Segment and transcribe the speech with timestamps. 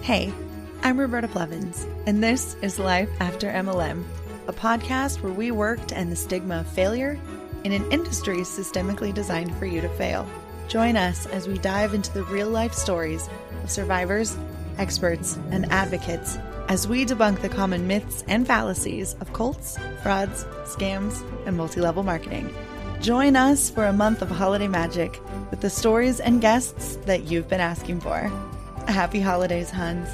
[0.00, 0.32] Hey,
[0.82, 4.04] I'm Roberta Blevins, and this is Life After MLM,
[4.46, 7.20] a podcast where we work to end the stigma of failure
[7.64, 10.26] in an industry systemically designed for you to fail.
[10.66, 13.28] Join us as we dive into the real life stories
[13.62, 14.34] of survivors,
[14.78, 21.22] experts, and advocates as we debunk the common myths and fallacies of cults, frauds, scams,
[21.46, 22.54] and multi level marketing.
[23.00, 27.48] Join us for a month of holiday magic with the stories and guests that you've
[27.48, 28.32] been asking for.
[28.88, 30.08] Happy holidays, Huns.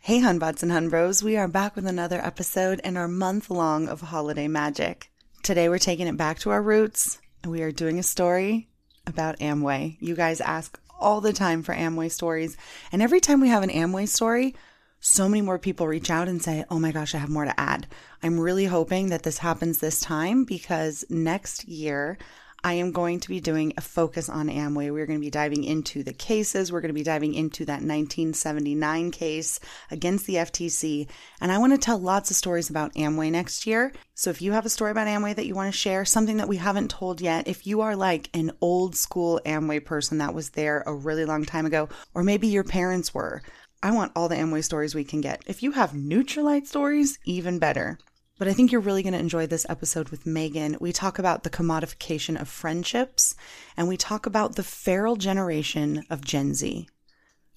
[0.00, 4.00] Hey, Hunbots and Hunbros, we are back with another episode in our month long of
[4.00, 5.12] holiday magic.
[5.44, 8.68] Today we're taking it back to our roots and we are doing a story
[9.06, 9.96] about Amway.
[10.00, 12.56] You guys ask all the time for Amway stories,
[12.90, 14.56] and every time we have an Amway story,
[14.98, 17.60] so many more people reach out and say, Oh my gosh, I have more to
[17.60, 17.86] add.
[18.24, 22.18] I'm really hoping that this happens this time because next year
[22.66, 24.92] I am going to be doing a focus on Amway.
[24.92, 26.72] We're going to be diving into the cases.
[26.72, 29.60] We're going to be diving into that 1979 case
[29.92, 31.08] against the FTC.
[31.40, 33.92] And I want to tell lots of stories about Amway next year.
[34.16, 36.48] So if you have a story about Amway that you want to share, something that
[36.48, 40.50] we haven't told yet, if you are like an old school Amway person that was
[40.50, 43.42] there a really long time ago, or maybe your parents were,
[43.80, 45.40] I want all the Amway stories we can get.
[45.46, 47.96] If you have Nutrilite stories, even better.
[48.38, 50.76] But I think you're really going to enjoy this episode with Meggan.
[50.78, 53.34] We talk about the commodification of friendships
[53.78, 56.86] and we talk about the feral generation of Gen Z.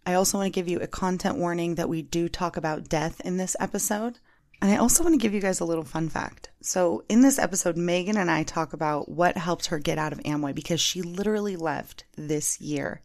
[0.05, 3.19] I also want to give you a content warning that we do talk about death
[3.25, 4.19] in this episode.
[4.61, 6.49] And I also want to give you guys a little fun fact.
[6.61, 10.19] So, in this episode, Meggan and I talk about what helped her get out of
[10.19, 13.01] Amway because she literally left this year.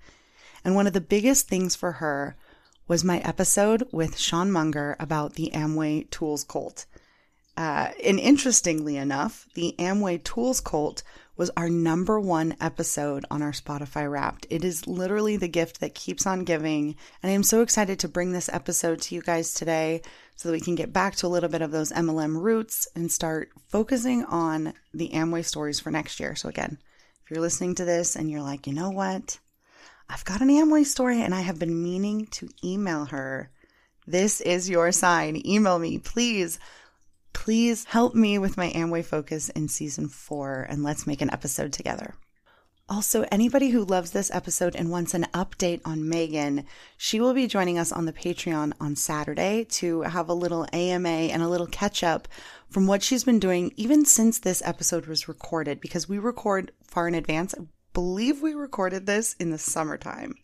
[0.65, 2.37] And one of the biggest things for her
[2.89, 6.87] was my episode with Sean Munger about the Amway Tools cult.
[7.57, 11.03] Uh, and interestingly enough, the Amway Tools Cult
[11.37, 14.47] was our number one episode on our Spotify Wrapped.
[14.51, 16.97] It is literally the gift that keeps on giving.
[17.23, 20.03] And I am so excited to bring this episode to you guys today
[20.37, 23.11] so that we can get back to a little bit of those MLM roots and
[23.11, 26.35] start focusing on the Amway stories for next year.
[26.35, 26.79] So, again,
[27.25, 29.39] if you're listening to this and you're like, you know what?
[30.09, 33.51] I've got an Amway story and I have been meaning to email her.
[34.07, 35.41] This is your sign.
[35.47, 36.59] Email me, please
[37.35, 41.75] please help me with my Amway focus in season four and let's make an episode
[41.75, 42.15] together.
[42.89, 46.67] Also, anybody who loves this episode and wants an update on Meggan,
[46.99, 51.09] she will be joining us on the Patreon on Saturday to have a little AMA
[51.09, 52.29] and a little catch up
[52.69, 57.09] from what she's been doing even since this episode was recorded because we record far
[57.09, 57.55] in advance.
[57.55, 57.65] I
[57.95, 60.35] believe we recorded this in the summertime.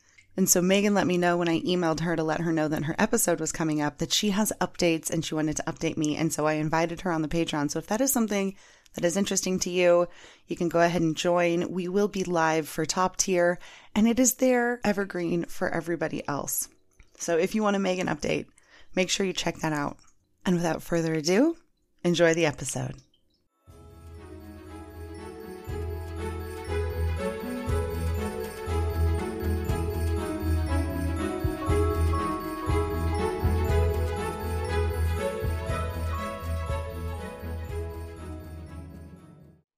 [0.40, 2.84] And so Meggan let me know when I emailed her to let her know that
[2.84, 6.16] her episode was coming up that she has updates and she wanted to update me.
[6.16, 7.70] And so I invited her on the Patreon.
[7.70, 8.56] So if that is something
[8.94, 10.08] that is interesting to you,
[10.46, 11.70] you can go ahead and join.
[11.70, 13.58] We will be live for top tier
[13.94, 16.70] and it is there evergreen for everybody else.
[17.18, 18.46] So if you want to make an update,
[18.94, 19.98] make sure you check that out.
[20.46, 21.58] And without further ado,
[22.02, 22.94] enjoy the episode.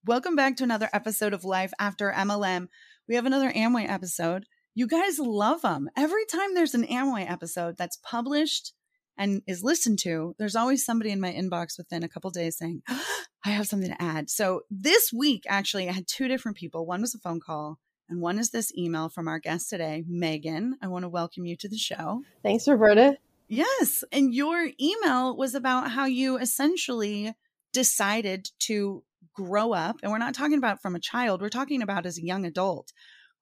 [0.05, 2.67] Welcome back to another episode of Life After MLM.
[3.07, 4.47] We have another Amway episode.
[4.75, 5.89] You guys love them.
[5.97, 8.73] Every time there's an Amway episode that's published
[9.17, 12.83] and is listened to, there's always somebody in my inbox within a couple days saying,
[13.45, 14.29] I have something to add.
[14.29, 16.85] So this week, actually, I had two different people.
[16.85, 20.79] One was a phone call, and one is this email from our guest today, Meggan.
[20.83, 22.23] I want to welcome you to the show.
[22.43, 23.19] Thanks, Roberta.
[23.47, 24.03] Yes.
[24.11, 27.35] And your email was about how you essentially
[27.73, 29.05] decided to
[29.35, 32.25] grow up, and we're not talking about from a child, we're talking about as a
[32.25, 32.93] young adult,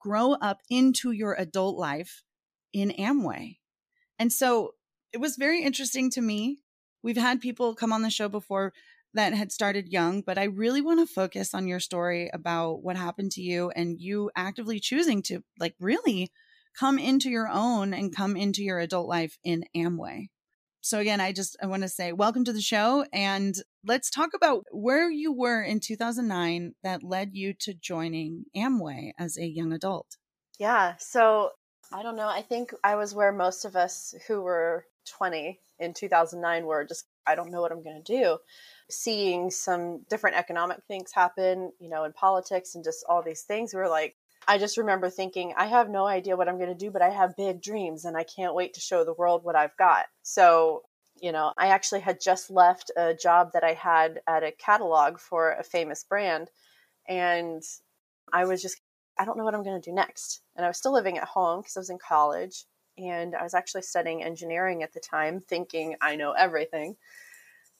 [0.00, 2.22] grow up into your adult life
[2.72, 3.58] in Amway.
[4.18, 4.74] And so
[5.12, 6.58] it was very interesting to me.
[7.02, 8.72] We've had people come on the show before
[9.14, 12.96] that had started young, but I really want to focus on your story about what
[12.96, 16.30] happened to you and you actively choosing to like really
[16.78, 20.28] come into your own and come into your adult life in Amway
[20.80, 24.30] so again i just i want to say welcome to the show and let's talk
[24.34, 29.72] about where you were in 2009 that led you to joining amway as a young
[29.72, 30.16] adult.
[30.58, 31.50] Yeah so
[31.92, 35.94] i don't know i think i was where most of us who were 20 in
[35.94, 38.38] 2009 were just i don't know what i'm going to do.
[38.90, 43.74] Seeing some different economic things happen you know in politics and just all these things
[43.74, 44.16] we were like
[44.48, 47.10] I just remember thinking, I have no idea what I'm going to do, but I
[47.10, 50.06] have big dreams and I can't wait to show the world what I've got.
[50.22, 50.82] So,
[51.20, 55.18] you know, I actually had just left a job that I had at a catalog
[55.18, 56.50] for a famous brand.
[57.08, 57.62] And
[58.32, 58.80] I was just
[59.18, 60.40] I don't know what I'm going to do next.
[60.56, 62.64] And I was still living at home because I was in college
[62.96, 66.96] and I was actually studying engineering at the time, thinking I know everything.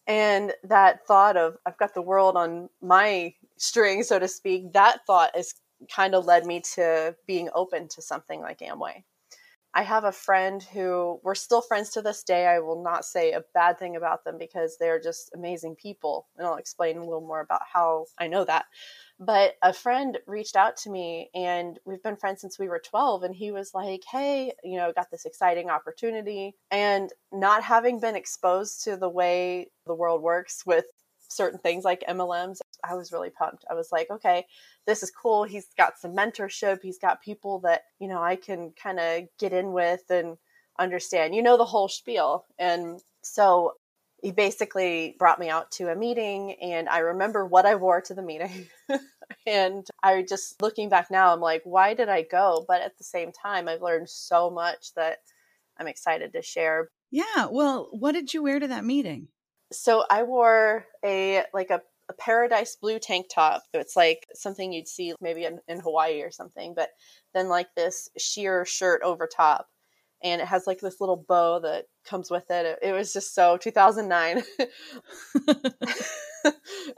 [0.06, 5.06] And that thought of I've got the world on my string, so to speak, that
[5.06, 5.54] thought is
[5.94, 9.04] kind of led me to being open to something like Amway.
[9.72, 12.46] I have a friend who we're still friends to this day.
[12.46, 16.26] I will not say a bad thing about them because they're just amazing people.
[16.36, 18.64] And I'll explain a little more about how I know that.
[19.20, 23.22] But a friend reached out to me and we've been friends since we were 12.
[23.22, 26.56] And he was like, Hey, you know, got this exciting opportunity.
[26.72, 30.86] And not having been exposed to the way the world works with
[31.28, 33.64] certain things like MLMs, I was really pumped.
[33.70, 34.46] I was like, okay,
[34.86, 35.44] this is cool.
[35.44, 36.80] He's got some mentorship.
[36.82, 40.36] He's got people that, you know, I can kind of get in with and
[40.78, 42.46] understand, you know, the whole spiel.
[42.58, 43.74] And so
[44.22, 48.14] he basically brought me out to a meeting and I remember what I wore to
[48.14, 48.68] the meeting.
[49.46, 52.64] and I just looking back now, I'm like, why did I go?
[52.66, 55.18] But at the same time, I've learned so much that
[55.78, 56.90] I'm excited to share.
[57.10, 57.46] Yeah.
[57.50, 59.28] Well, what did you wear to that meeting?
[59.72, 63.62] So I wore a like a, a paradise blue tank top.
[63.72, 66.90] It's like something you'd see maybe in, in Hawaii or something, but
[67.32, 69.68] then like this sheer shirt over top
[70.22, 72.66] and it has like this little bow that comes with it.
[72.66, 74.42] It, it was just so 2009.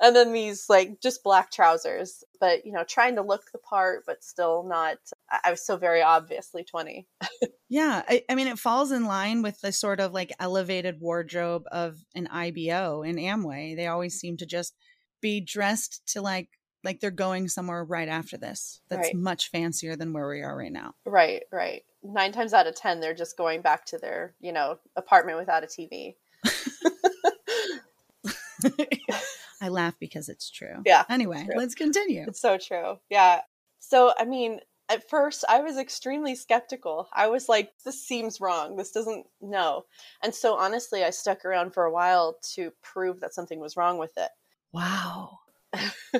[0.01, 4.05] and then these like just black trousers, but you know, trying to look the part,
[4.07, 4.99] but still not.
[5.45, 7.07] I was so very obviously 20.
[7.69, 8.03] yeah.
[8.09, 11.99] I, I mean, it falls in line with the sort of like elevated wardrobe of
[12.15, 13.77] an IBO in Amway.
[13.77, 14.75] They always seem to just
[15.23, 16.51] be dressed to like
[16.85, 19.17] like they're going somewhere right after this that's right.
[19.17, 20.95] much fancier than where we are right now.
[21.07, 21.85] Right, right.
[22.03, 25.63] Nine times out of 10, they're just going back to their, you know, apartment without
[25.63, 26.17] a TV.
[29.61, 30.83] I laugh because it's true.
[30.85, 31.05] Yeah.
[31.09, 31.55] Anyway, true.
[31.57, 32.25] let's continue.
[32.27, 32.99] It's so true.
[33.09, 33.43] Yeah.
[33.79, 34.59] So, I mean,
[34.89, 37.09] at first I was extremely skeptical.
[37.13, 38.77] I was like, this seems wrong.
[38.77, 39.85] This doesn't, no.
[40.23, 43.99] And so, honestly, I stuck around for a while to prove that something was wrong
[43.99, 44.31] with it.
[44.73, 45.39] Wow.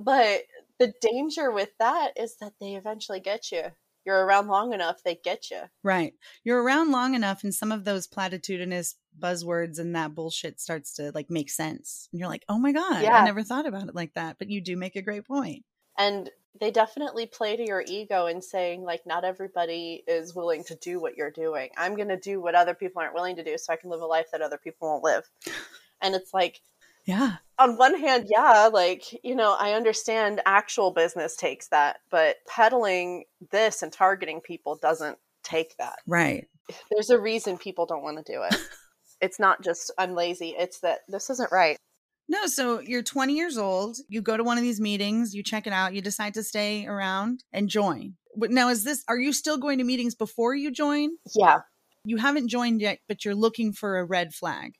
[0.00, 0.42] but
[0.78, 3.62] the danger with that is that they eventually get you.
[4.06, 5.60] You're around long enough, they get you.
[5.82, 6.14] Right.
[6.42, 11.12] You're around long enough, and some of those platitudinous buzzwords and that bullshit starts to
[11.14, 12.08] like make sense.
[12.10, 13.20] And you're like, oh my God, yeah.
[13.20, 14.38] I never thought about it like that.
[14.38, 15.64] But you do make a great point.
[15.98, 20.74] And they definitely play to your ego in saying, like, not everybody is willing to
[20.76, 21.68] do what you're doing.
[21.76, 24.00] I'm going to do what other people aren't willing to do so I can live
[24.00, 25.28] a life that other people won't live.
[26.02, 26.60] And it's like,
[27.10, 27.36] yeah.
[27.58, 33.24] On one hand, yeah, like, you know, I understand actual business takes that, but peddling
[33.50, 35.98] this and targeting people doesn't take that.
[36.06, 36.46] Right.
[36.90, 38.56] There's a reason people don't want to do it.
[39.20, 41.76] it's not just I'm lazy, it's that this isn't right.
[42.28, 45.66] No, so you're 20 years old, you go to one of these meetings, you check
[45.66, 48.14] it out, you decide to stay around and join.
[48.36, 51.10] But now is this are you still going to meetings before you join?
[51.34, 51.62] Yeah.
[52.04, 54.74] You haven't joined yet, but you're looking for a red flag.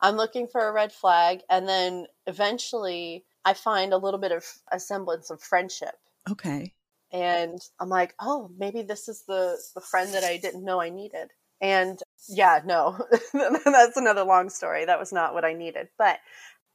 [0.00, 4.44] I'm looking for a red flag, and then eventually I find a little bit of
[4.72, 5.94] a semblance of friendship.
[6.28, 6.74] Okay.
[7.12, 10.90] And I'm like, oh, maybe this is the the friend that I didn't know I
[10.90, 11.30] needed.
[11.60, 11.98] And
[12.28, 12.98] yeah, no,
[13.34, 14.84] that's another long story.
[14.84, 15.88] That was not what I needed.
[15.98, 16.18] But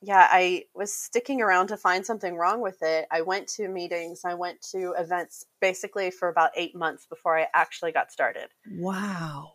[0.01, 3.07] yeah, I was sticking around to find something wrong with it.
[3.09, 7.47] I went to meetings, I went to events basically for about eight months before I
[7.55, 8.49] actually got started.
[8.69, 9.53] Wow.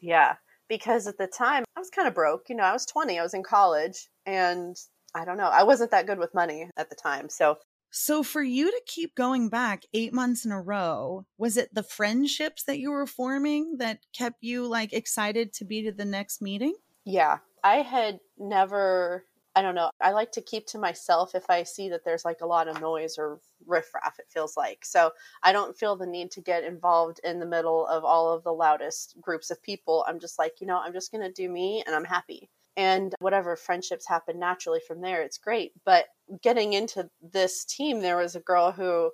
[0.00, 0.36] Yeah
[0.70, 2.48] because at the time I was kind of broke.
[2.48, 4.74] You know, I was 20, I was in college, and
[5.14, 7.28] I don't know, I wasn't that good with money at the time.
[7.28, 7.58] So,
[7.90, 11.82] so for you to keep going back eight months in a row, was it the
[11.82, 16.40] friendships that you were forming that kept you like excited to be to the next
[16.40, 16.74] meeting?
[17.04, 17.38] Yeah.
[17.64, 19.24] I had never
[19.56, 19.90] I don't know.
[20.00, 22.80] I like to keep to myself if I see that there's like a lot of
[22.80, 24.84] noise or riffraff, it feels like.
[24.84, 25.10] So
[25.42, 28.52] I don't feel the need to get involved in the middle of all of the
[28.52, 30.04] loudest groups of people.
[30.06, 32.48] I'm just like, you know, I'm just going to do me and I'm happy.
[32.76, 35.72] And whatever friendships happen naturally from there, it's great.
[35.84, 36.06] But
[36.42, 39.10] getting into this team, there was a girl who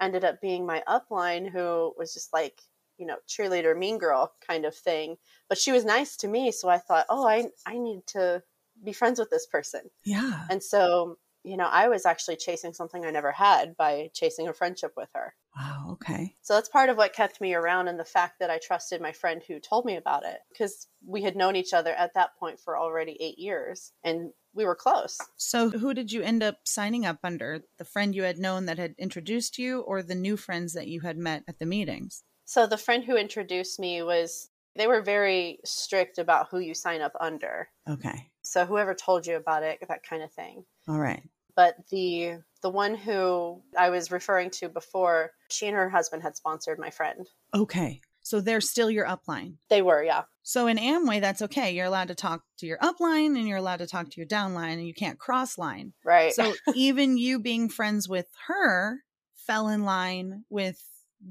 [0.00, 2.60] ended up being my upline who was just like,
[2.96, 5.16] you know, cheerleader, mean girl kind of thing.
[5.48, 6.52] But she was nice to me.
[6.52, 8.42] So I thought, oh, I, I need to
[8.84, 9.82] be friends with this person.
[10.04, 10.44] Yeah.
[10.50, 14.52] And so, you know, I was actually chasing something I never had by chasing a
[14.52, 15.34] friendship with her.
[15.56, 15.90] Wow.
[15.92, 16.36] Okay.
[16.42, 19.12] So that's part of what kept me around and the fact that I trusted my
[19.12, 22.60] friend who told me about it because we had known each other at that point
[22.60, 25.18] for already eight years and we were close.
[25.36, 27.62] So who did you end up signing up under?
[27.78, 31.00] The friend you had known that had introduced you or the new friends that you
[31.00, 32.22] had met at the meetings?
[32.44, 37.00] So the friend who introduced me was they were very strict about who you sign
[37.00, 37.68] up under.
[37.88, 38.29] Okay.
[38.42, 40.64] So whoever told you about it, that kind of thing.
[40.88, 41.22] All right.
[41.56, 46.36] But the the one who I was referring to before, she and her husband had
[46.36, 47.26] sponsored my friend.
[47.54, 48.00] Okay.
[48.22, 49.54] So they're still your upline.
[49.70, 50.24] They were, yeah.
[50.42, 51.72] So in Amway, that's okay.
[51.74, 54.74] You're allowed to talk to your upline and you're allowed to talk to your downline
[54.74, 55.94] and you can't cross line.
[56.04, 56.32] Right.
[56.32, 58.98] So even you being friends with her
[59.34, 60.82] fell in line with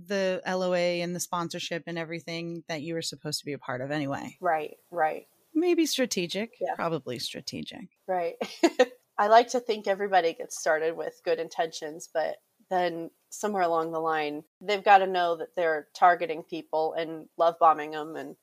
[0.07, 3.81] the LOA and the sponsorship and everything that you were supposed to be a part
[3.81, 4.37] of anyway.
[4.39, 6.75] right, right, Maybe strategic, Yeah.
[6.75, 7.87] probably strategic.
[8.07, 8.35] right.
[9.17, 12.37] I like to think everybody gets started with good intentions, but
[12.69, 17.55] then somewhere along the line, they've got to know that they're targeting people and love
[17.59, 18.15] bombing them.
[18.15, 18.37] And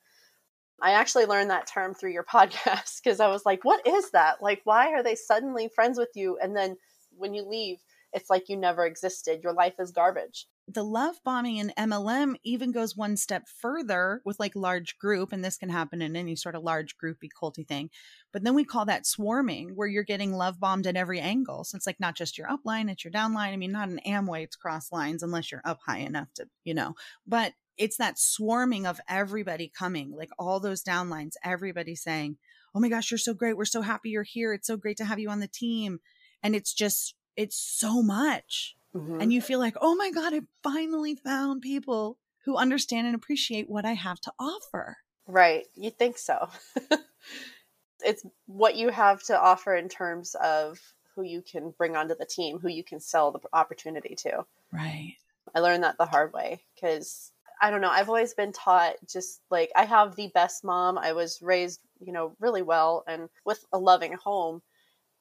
[0.83, 4.43] I actually learned that term through your podcast because I was like, what is that?
[4.43, 6.39] Like, why are they suddenly friends with you?
[6.43, 6.77] And then
[7.17, 7.79] when you leave,
[8.13, 9.41] it's like you never existed.
[9.43, 10.47] Your life is garbage.
[10.69, 15.45] The love bombing in MLM even goes one step further with like large group, and
[15.45, 17.91] this can happen in any sort of large groupy culty thing.
[18.33, 21.63] But then we call that swarming, where you're getting love bombed at every angle.
[21.65, 23.53] So it's like not just your upline, it's your downline.
[23.53, 26.75] I mean, not an Amway, it's cross lines unless you're up high enough to, you
[26.75, 26.95] know,
[27.27, 32.39] but it's that swarming of everybody coming, like all those downlines, everybody saying,
[32.75, 33.57] Oh my gosh, you're so great.
[33.57, 34.53] We're so happy you're here.
[34.53, 36.01] It's so great to have you on the team.
[36.43, 39.23] And it's just, it's so much Mhm.
[39.23, 43.69] and you feel like, oh my God, I finally found people who understand and appreciate
[43.69, 44.99] what I have to offer.
[45.27, 45.67] Right.
[45.75, 46.49] You think so.
[48.05, 50.79] it's what you have to offer in terms of
[51.15, 54.45] who you can bring onto the team, who you can sell the opportunity to.
[54.73, 55.17] Right.
[55.55, 59.41] I learned that the hard way because I don't know, I've always been taught just
[59.51, 60.99] like I have the best mom.
[60.99, 64.63] I was raised, you know, really well and with a loving home.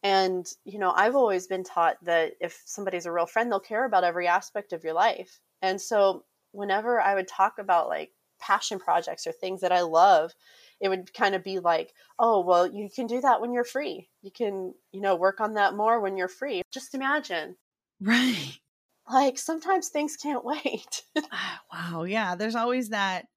[0.05, 3.85] And, you know, I've always been taught that if somebody's a real friend, they'll care
[3.85, 5.41] about every aspect of your life.
[5.61, 10.33] And so whenever I would talk about like passion projects or things that I love,
[10.79, 14.09] it would kind of be like, oh, well, you can do that when you're free.
[14.21, 16.61] You can, you know, work on that more when you're free.
[16.71, 17.57] Just imagine
[17.99, 18.61] Right.
[19.09, 21.03] like sometimes things can't wait.
[21.31, 22.03] Ah, wow.
[22.03, 22.35] Yeah.
[22.35, 23.27] There's always that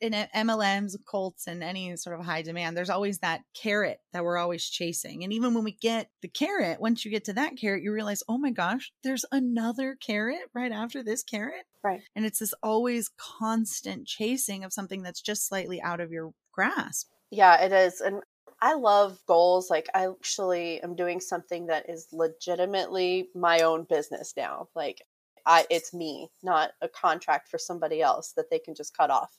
[0.00, 4.38] in MLMs, Colts, and any sort of high demand, there's always that carrot that we're
[4.38, 5.24] always chasing.
[5.24, 8.22] And even when we get the carrot, once you get to that carrot, you realize,
[8.28, 11.64] oh my gosh, there's another carrot right after this carrot.
[11.82, 12.02] Right.
[12.14, 17.08] And it's this always constant chasing of something that's just slightly out of your grasp.
[17.30, 18.00] yeah, it is.
[18.00, 18.22] And
[18.60, 19.70] I love goals.
[19.70, 24.68] Like I actually am doing something that is legitimately my own business now.
[24.76, 25.02] Like
[25.46, 29.38] I it's me, not a contract for somebody else that they can just cut off.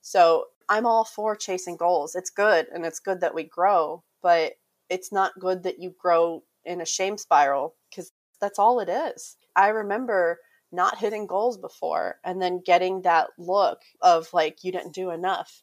[0.00, 2.14] So I'm all for chasing goals.
[2.14, 4.54] It's good and it's good that we grow, but
[4.90, 9.36] it's not good that you grow in a shame spiral because that's all it is.
[9.56, 10.38] I remember
[10.72, 15.62] not hitting goals before and then getting that look of like you didn't do enough.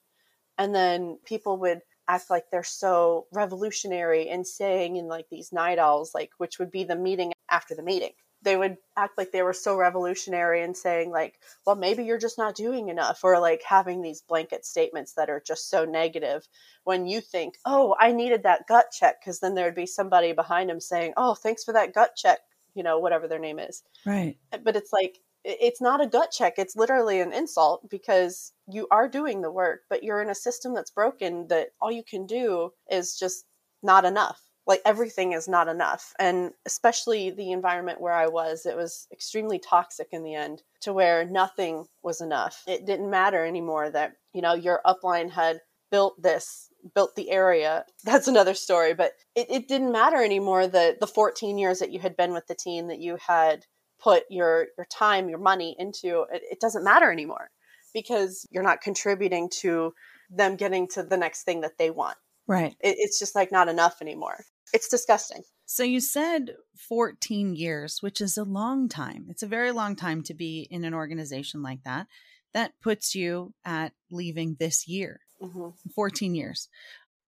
[0.57, 5.79] And then people would act like they're so revolutionary and saying in like these night
[5.79, 8.11] owls, like which would be the meeting after the meeting.
[8.43, 12.37] They would act like they were so revolutionary and saying like, well, maybe you're just
[12.37, 16.47] not doing enough, or like having these blanket statements that are just so negative
[16.83, 20.69] when you think, oh, I needed that gut check, because then there'd be somebody behind
[20.69, 22.39] them saying, oh, thanks for that gut check,
[22.73, 24.37] you know, whatever their name is Right.
[24.51, 28.87] Uh, but it's like it's not a gut check it's literally an insult because you
[28.91, 32.27] are doing the work but you're in a system that's broken that all you can
[32.27, 33.45] do is just
[33.81, 38.75] not enough like everything is not enough and especially the environment where i was it
[38.75, 42.63] was extremely toxic in the end to where nothing was enough.
[42.67, 47.85] It didn't matter anymore that you know your upline had built this built the area.
[48.03, 51.99] That's another story but it, it didn't matter anymore that the 14 years that you
[51.99, 53.65] had been with the team that you had
[54.01, 57.49] put your your time your money into it, it doesn't matter anymore
[57.93, 59.93] because you're not contributing to
[60.29, 62.75] them getting to the next thing that they want Right.
[62.81, 68.19] it, it's just like not enough anymore it's disgusting So you said 14 years, which
[68.19, 69.27] is a long time.
[69.29, 72.07] It's a very long time to be in an organization like that.
[72.53, 76.67] That puts you at leaving this year, hmm 14 years.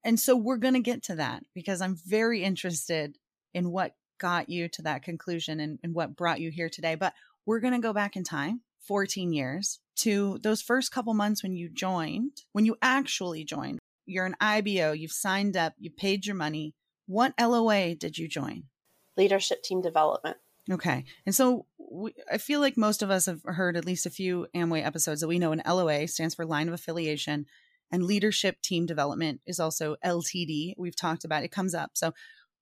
[0.04, 3.18] And so we're going to get to that because I'm very interested
[3.54, 6.96] in what got you to that conclusion and, and what brought you here today.
[6.96, 7.14] But
[7.46, 11.54] we're going to go back in time 14 years to those first couple months when
[11.54, 13.80] you joined, when you actually joined.
[14.06, 16.76] You're an IBO, you've signed up, you paid your money.
[17.06, 18.64] What LOA did you join?
[19.16, 20.38] leadership team development
[20.72, 21.04] Okay.
[21.26, 24.48] And so we, I feel like most of us have heard at least a few
[24.56, 27.46] Amway episodes that we know an LOA stands for line of affiliation
[27.92, 30.74] and leadership team development is also LTD.
[30.78, 31.92] We've talked about it comes up.
[31.96, 32.14] So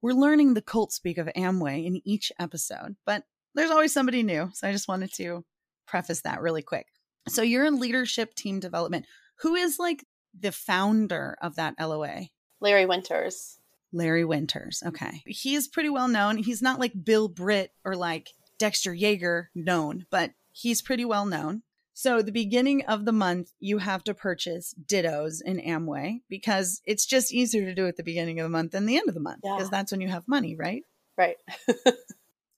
[0.01, 4.49] we're learning the cult speak of Amway in each episode, but there's always somebody new.
[4.53, 5.45] So I just wanted to
[5.85, 6.87] preface that really quick.
[7.27, 9.05] So you're in leadership team development.
[9.41, 10.03] Who is like
[10.39, 12.27] the founder of that LOA?
[12.59, 13.57] larry winters
[13.93, 14.81] Larry Winters.
[14.85, 15.21] Okay.
[15.25, 16.37] He is pretty well known.
[16.37, 21.63] He's not like Bill Britt or like Dexter Yager known, but he's pretty well known.
[21.93, 27.05] So, the beginning of the month, you have to purchase dittos in Amway because it's
[27.05, 29.19] just easier to do at the beginning of the month than the end of the
[29.19, 29.67] month because Yeah.
[29.71, 30.83] that's when you have money, right?
[31.17, 31.35] Right.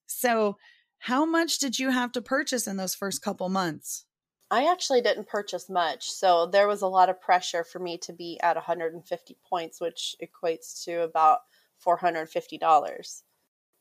[0.05, 0.57] So,
[0.99, 4.05] how much did you have to purchase in those first couple months?
[4.53, 8.13] I actually didn't purchase much, so there was a lot of pressure for me to
[8.13, 11.39] be at 150 points, which equates to about
[11.83, 13.23] $450.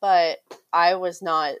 [0.01, 0.39] But
[0.73, 1.57] I was not,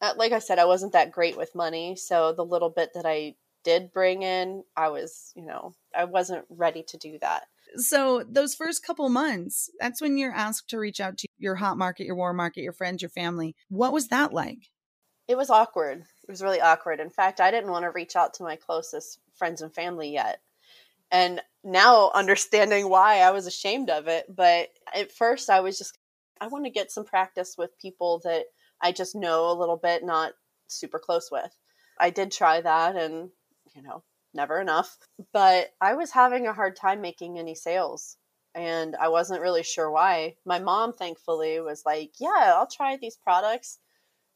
[0.00, 3.04] uh, like I said, I wasn't that great with money, so the little bit that
[3.04, 7.48] I did bring in, I was, you know, I wasn't ready to do that.
[7.76, 11.76] So, those first couple months, that's when you're asked to reach out to your hot
[11.76, 13.54] market, your warm market, your friends, your family.
[13.68, 14.70] What was that like?
[15.28, 16.00] It was awkward.
[16.00, 17.00] It was really awkward.
[17.00, 20.40] In fact, I didn't want to reach out to my closest friends and family yet.
[21.10, 25.98] And now understanding why I was ashamed of it, but at first I was just
[26.40, 28.44] I want to get some practice with people that
[28.80, 30.32] I just know a little bit, not
[30.68, 31.52] super close with.
[31.98, 33.30] I did try that and,
[33.74, 34.04] you know,
[34.34, 34.98] never enough.
[35.32, 38.16] But I was having a hard time making any sales
[38.54, 40.36] and I wasn't really sure why.
[40.46, 43.78] My mom, thankfully, was like, Yeah, I'll try these products.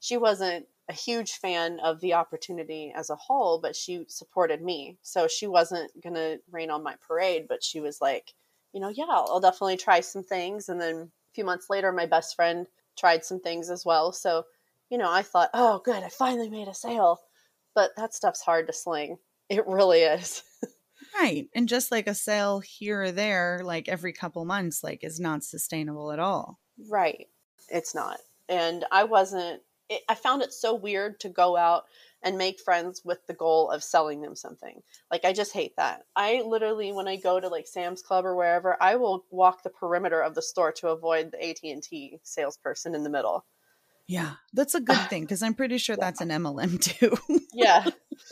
[0.00, 4.98] She wasn't a huge fan of the opportunity as a whole, but she supported me.
[5.00, 8.34] So she wasn't going to rain on my parade, but she was like,
[8.74, 10.68] you know, yeah, I'll definitely try some things.
[10.68, 12.66] And then a few months later, my best friend
[12.98, 14.12] tried some things as well.
[14.12, 14.44] So,
[14.90, 17.20] you know, I thought, oh, good, I finally made a sale.
[17.74, 19.16] But that stuff's hard to sling.
[19.48, 20.42] It really is.
[21.18, 21.48] Right.
[21.54, 25.44] And just like a sale here or there, like every couple months, like is not
[25.44, 26.60] sustainable at all.
[26.90, 27.28] Right.
[27.68, 28.18] It's not.
[28.48, 31.84] And I wasn't, it, I found it so weird to go out
[32.22, 34.82] and make friends with the goal of selling them something.
[35.10, 36.04] Like, I just hate that.
[36.14, 39.70] I literally, when I go to like Sam's Club or wherever, I will walk the
[39.70, 43.44] perimeter of the store to avoid the AT&T salesperson in the middle.
[44.06, 44.32] Yeah.
[44.52, 47.16] That's a good thing because I'm pretty sure that's an MLM too.
[47.52, 47.86] Yeah.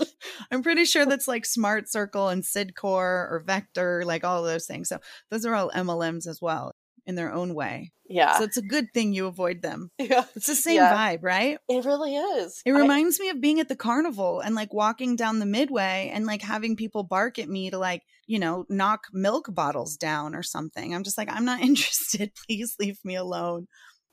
[0.50, 4.88] I'm pretty sure that's like Smart Circle and Cydcor or Vector, like all those things.
[4.88, 4.98] So
[5.30, 6.74] those are all MLMs as well
[7.10, 7.92] in their own way.
[8.08, 8.38] Yeah.
[8.38, 9.90] So it's a good thing you avoid them.
[9.98, 10.24] yeah.
[10.34, 10.94] It's the same Yeah.
[10.96, 11.58] vibe, right?
[11.68, 12.62] It really is.
[12.64, 16.10] It I- reminds me of being at the carnival and like walking down the midway
[16.12, 20.34] and like having people bark at me to like, you know, knock milk bottles down
[20.34, 20.94] or something.
[20.94, 22.32] I'm just like, I'm not interested.
[22.46, 23.66] Please leave me alone.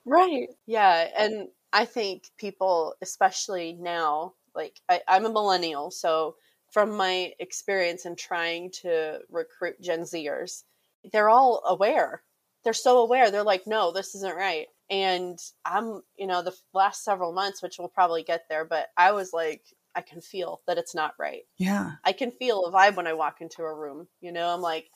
[0.06, 0.48] Right.
[0.66, 1.08] Yeah.
[1.18, 6.36] And I think people, especially now, like I, I'm a millennial, so
[6.72, 10.64] from my experience in trying to recruit Gen Zers,
[11.12, 12.22] they're all aware.
[12.68, 13.32] They're so aware.
[13.32, 14.68] They're like, no, this isn't right.
[14.90, 19.14] And I'm, you know, the last several months, which we'll probably get there, but I
[19.14, 19.62] was like,
[19.96, 21.44] I can feel that it's not right.
[21.58, 21.94] Yeah.
[22.04, 24.10] I can feel a vibe when I walk into a room.
[24.20, 24.90] You know, I'm like,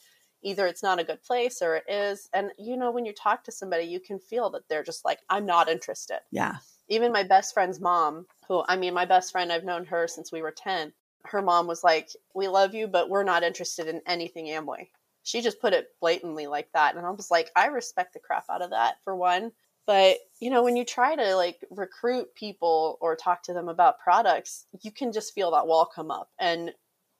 [0.44, 2.28] either it's not a good place or it is.
[2.34, 5.20] And, you know, when you talk to somebody, you can feel that they're just like,
[5.30, 6.20] I'm not interested.
[6.30, 6.58] Yeah.
[6.90, 10.30] Even my best friend's mom, who, I mean, my best friend, I've known her since
[10.30, 10.92] we were 10.
[11.24, 14.90] Her mom was like, We love you, but we're not interested in anything Amway.
[15.24, 16.96] She just put it blatantly like that.
[16.96, 19.52] And I was like, I respect the crap out of that, for one.
[19.88, 24.00] But, you know, when you try to like recruit people or talk to them about
[24.00, 26.30] products, you can just feel that wall come up.
[26.40, 26.72] And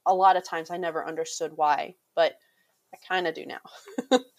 [0.06, 2.38] a lot of times I never understood why, but
[2.94, 4.20] I kind of do now.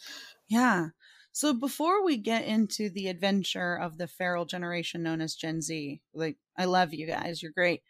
[0.52, 0.88] Yeah.
[1.32, 6.02] So before we get into the adventure of the feral generation known as Gen Z,
[6.12, 7.82] like I love you guys, you're great.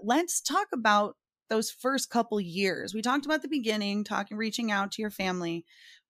[0.00, 1.16] Let's talk about
[1.48, 2.94] those first couple years.
[2.94, 5.64] We talked about the beginning, talking reaching out to your family,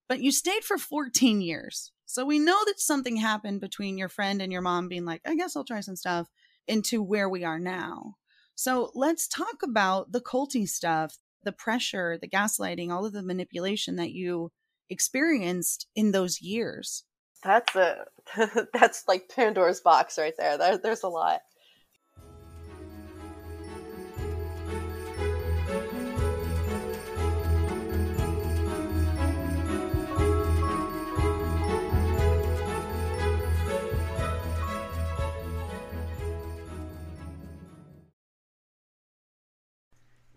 [0.09, 1.93] but you stayed for 14 years.
[2.07, 5.35] So we know that something happened between your friend and your mom being like, I
[5.35, 6.29] guess I'll try some stuff
[6.67, 8.15] into where we are now.
[8.55, 13.97] So let's talk about the culty stuff, the pressure, the gaslighting, all of the manipulation
[13.97, 14.51] that you
[14.91, 17.05] experienced in those years.
[17.45, 18.05] That's a
[18.73, 20.59] that's like Pandora's box right there.
[20.59, 21.41] there there's a lot.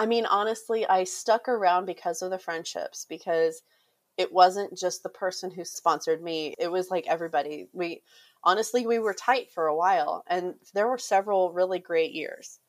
[0.00, 3.60] I mean, honestly, I stuck around because of the friendships, because
[4.16, 6.54] it wasn't just the person who sponsored me.
[6.58, 7.68] It was like everybody.
[7.74, 8.00] We
[8.42, 12.60] honestly, we were tight for a while, and there were several really great years.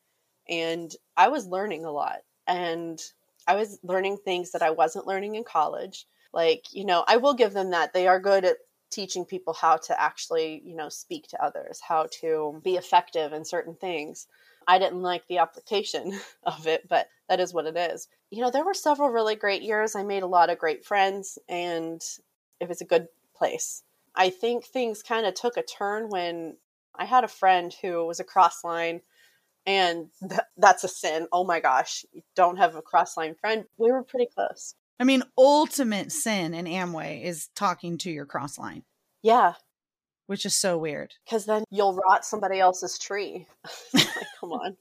[0.46, 3.00] And I was learning a lot, and
[3.48, 6.04] I was learning things that I wasn't learning in college.
[6.34, 7.94] Like, you know, I will give them that.
[7.94, 8.58] They are good at
[8.90, 13.46] teaching people how to actually, you know, speak to others, how to be effective in
[13.46, 14.26] certain things.
[14.66, 18.08] I didn't like the application of it, but that is what it is.
[18.30, 19.94] You know, there were several really great years.
[19.94, 22.02] I made a lot of great friends, and
[22.60, 23.82] it was a good place.
[24.14, 26.56] I think things kind of took a turn when
[26.94, 29.00] I had a friend who was a cross line,
[29.64, 31.28] and th- that's a sin.
[31.32, 33.64] Oh my gosh, you don't have a cross line friend.
[33.78, 34.74] We were pretty close.
[35.00, 38.84] I mean, ultimate sin in Amway is talking to your cross line.
[39.22, 39.54] Yeah.
[40.26, 41.14] Which is so weird.
[41.24, 43.46] Because then you'll rot somebody else's tree.
[43.94, 44.06] like,
[44.40, 44.76] come on.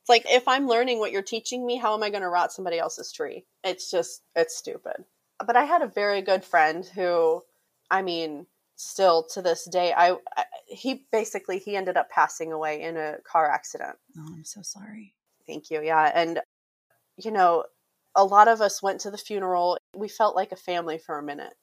[0.00, 2.52] It's like if I'm learning what you're teaching me, how am I going to rot
[2.52, 3.44] somebody else's tree?
[3.62, 5.04] It's just, it's stupid.
[5.44, 7.42] But I had a very good friend who,
[7.90, 12.82] I mean, still to this day, I, I he basically he ended up passing away
[12.82, 13.96] in a car accident.
[14.18, 15.14] Oh, I'm so sorry.
[15.46, 15.82] Thank you.
[15.82, 16.40] Yeah, and
[17.16, 17.64] you know,
[18.14, 19.78] a lot of us went to the funeral.
[19.94, 21.54] We felt like a family for a minute.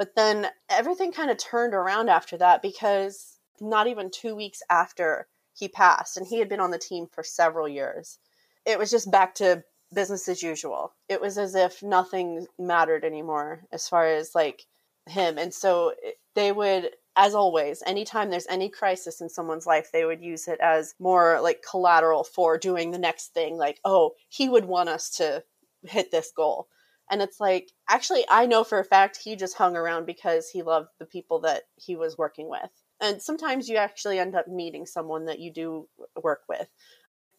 [0.00, 5.26] But then everything kind of turned around after that because not even two weeks after
[5.52, 8.18] he passed, and he had been on the team for several years,
[8.64, 9.62] it was just back to
[9.94, 10.94] business as usual.
[11.10, 14.64] It was as if nothing mattered anymore as far as like
[15.06, 15.36] him.
[15.36, 15.92] And so
[16.34, 20.60] they would, as always, anytime there's any crisis in someone's life, they would use it
[20.60, 23.58] as more like collateral for doing the next thing.
[23.58, 25.44] Like, oh, he would want us to
[25.82, 26.68] hit this goal.
[27.10, 30.62] And it's like, actually, I know for a fact he just hung around because he
[30.62, 32.70] loved the people that he was working with.
[33.00, 35.88] And sometimes you actually end up meeting someone that you do
[36.22, 36.68] work with.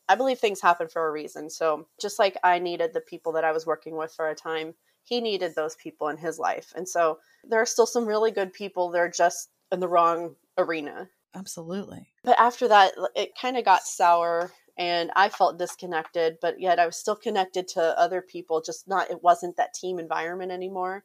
[0.10, 1.50] I believe things happen for a reason.
[1.50, 4.74] So just like I needed the people that I was working with for a time,
[5.04, 6.74] he needed those people in his life.
[6.76, 8.92] And so there are still some really good people.
[8.92, 11.10] They're just in the wrong arena.
[11.34, 12.08] Absolutely.
[12.24, 16.86] But after that, it kind of got sour and I felt disconnected, but yet I
[16.86, 21.04] was still connected to other people, just not, it wasn't that team environment anymore.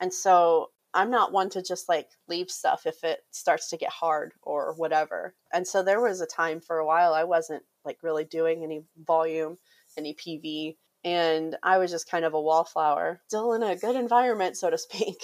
[0.00, 3.90] And so I'm not one to just like leave stuff if it starts to get
[3.90, 5.34] hard or whatever.
[5.52, 8.84] And so there was a time for a while I wasn't like really doing any
[9.06, 9.56] volume,
[9.96, 14.56] any PV, and I was just kind of a wallflower, still in a good environment,
[14.56, 15.16] so to speak.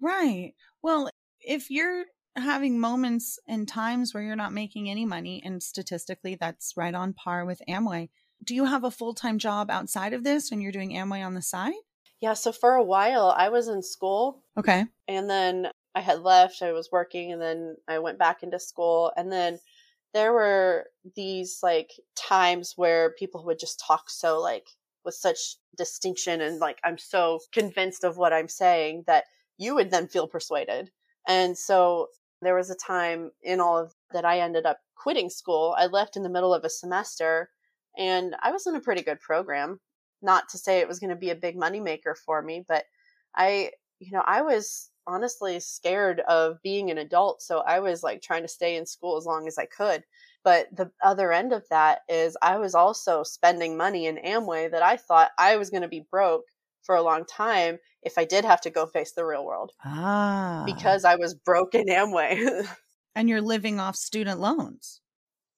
[0.00, 0.54] Right.
[0.82, 1.10] Well,
[1.40, 2.04] if you're
[2.40, 7.12] having moments and times where you're not making any money, and statistically that's right on
[7.12, 8.08] par with Amway,
[8.42, 11.34] do you have a full time job outside of this and you're doing Amway on
[11.34, 11.74] the side?
[12.20, 14.42] Yeah, so for a while I was in school.
[14.56, 14.86] Okay.
[15.06, 19.12] And then I had left, I was working, and then I went back into school.
[19.16, 19.58] And then
[20.14, 24.66] there were these like times where people would just talk so like
[25.04, 29.24] with such distinction and like I'm so convinced of what I'm saying that
[29.56, 30.90] you would then feel persuaded.
[31.26, 32.08] And so
[32.42, 35.74] there was a time in all of that I ended up quitting school.
[35.78, 37.50] I left in the middle of a semester
[37.96, 39.80] and I was in a pretty good program.
[40.22, 42.84] Not to say it was going to be a big moneymaker for me, but
[43.36, 43.70] I,
[44.00, 47.40] you know, I was honestly scared of being an adult.
[47.40, 50.04] So I was like trying to stay in school as long as I could.
[50.44, 54.82] But the other end of that is I was also spending money in Amway that
[54.82, 56.44] I thought I was going to be broke
[56.88, 59.72] for a long time if I did have to go face the real world.
[59.84, 60.62] Ah.
[60.64, 62.66] Because I was broke in Amway.
[63.14, 65.02] and you're living off student loans.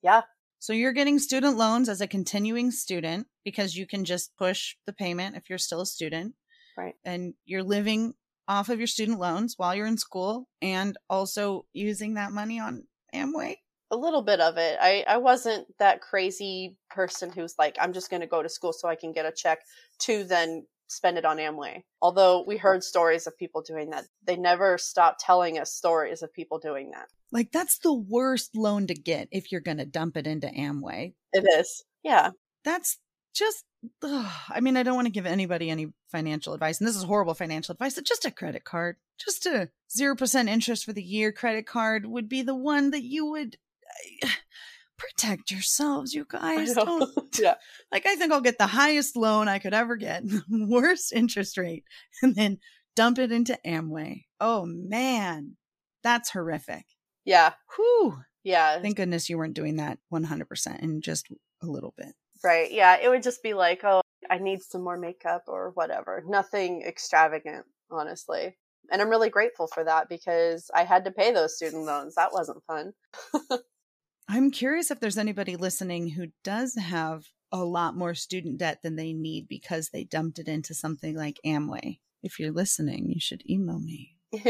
[0.02, 0.22] Yeah.
[0.58, 4.92] So you're getting student loans as a continuing student because you can just push the
[4.92, 6.34] payment if you're still a student.
[6.76, 6.94] Right.
[7.04, 8.14] And you're living
[8.48, 12.88] off of your student loans while you're in school and also using that money on
[13.14, 13.54] Amway.
[13.92, 14.78] A little bit of it.
[14.80, 18.72] I, I wasn't that crazy person who's like, I'm just going to go to school
[18.72, 19.60] so I can get a check
[20.00, 21.82] to then spend it on Amway.
[22.02, 24.06] Although we heard stories of people doing that.
[24.24, 27.08] They never stopped telling us stories of people doing that.
[27.32, 31.14] Like that's the worst loan to get if you're going to dump it into Amway.
[31.32, 31.84] It is.
[32.02, 32.30] Yeah.
[32.64, 32.98] That's
[33.34, 33.64] just
[34.02, 34.32] ugh.
[34.48, 37.34] I mean, I don't want to give anybody any financial advice and this is horrible
[37.34, 37.96] financial advice.
[37.96, 38.96] It's just a credit card.
[39.18, 43.26] Just a 0% interest for the year credit card would be the one that you
[43.26, 43.56] would
[45.00, 46.74] protect yourselves, you guys.
[46.74, 47.54] Don't yeah.
[47.90, 51.84] like I think I'll get the highest loan I could ever get, worst interest rate,
[52.22, 52.58] and then
[52.94, 54.24] dump it into Amway.
[54.40, 55.56] Oh man.
[56.02, 56.84] That's horrific.
[57.26, 57.52] Yeah.
[57.76, 58.18] Whew.
[58.42, 58.80] Yeah.
[58.80, 61.26] Thank goodness you weren't doing that 100% in just
[61.62, 62.14] a little bit.
[62.42, 62.72] Right.
[62.72, 62.96] Yeah.
[63.02, 66.24] It would just be like, oh, I need some more makeup or whatever.
[66.26, 68.56] Nothing extravagant, honestly.
[68.90, 72.14] And I'm really grateful for that because I had to pay those student loans.
[72.14, 72.94] That wasn't fun.
[74.32, 78.94] I'm curious if there's anybody listening who does have a lot more student debt than
[78.94, 81.98] they need because they dumped it into something like Amway.
[82.22, 84.14] If you're listening, you should email me.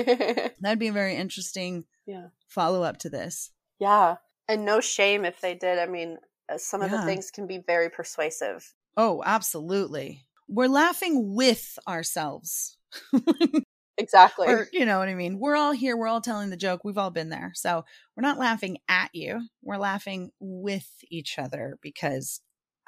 [0.60, 2.26] That'd be a very interesting yeah.
[2.46, 3.52] follow up to this.
[3.78, 4.16] Yeah.
[4.48, 5.78] And no shame if they did.
[5.78, 6.18] I mean,
[6.52, 6.98] uh, some of Yeah.
[6.98, 8.74] the things can be very persuasive.
[8.98, 10.26] Oh, absolutely.
[10.46, 12.76] We're laughing with ourselves.
[14.00, 14.48] Exactly.
[14.48, 15.38] or, you know what I mean?
[15.38, 15.96] We're all here.
[15.96, 16.82] We're all telling the joke.
[16.84, 17.52] We've all been there.
[17.54, 17.84] So
[18.16, 19.48] we're not laughing at you.
[19.62, 22.40] We're laughing with each other because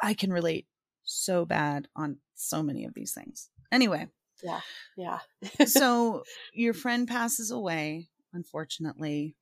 [0.02, 0.66] I can relate
[1.04, 3.50] so bad on so many of these things.
[3.70, 4.08] Anyway,
[4.42, 4.60] yeah.
[4.96, 5.18] Yeah.
[5.66, 9.36] so your friend passes away, unfortunately.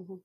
[0.00, 0.20] Mhm.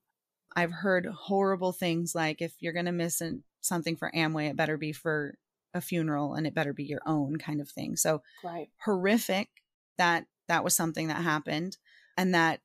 [0.56, 4.56] I've heard horrible things like if you're going to miss an- something for Amway, it
[4.56, 5.36] better be for
[5.74, 7.96] a funeral and it better be your own kind of thing.
[7.96, 8.70] So right.
[8.84, 9.50] horrific
[9.98, 11.78] that that was something that happened
[12.18, 12.62] and that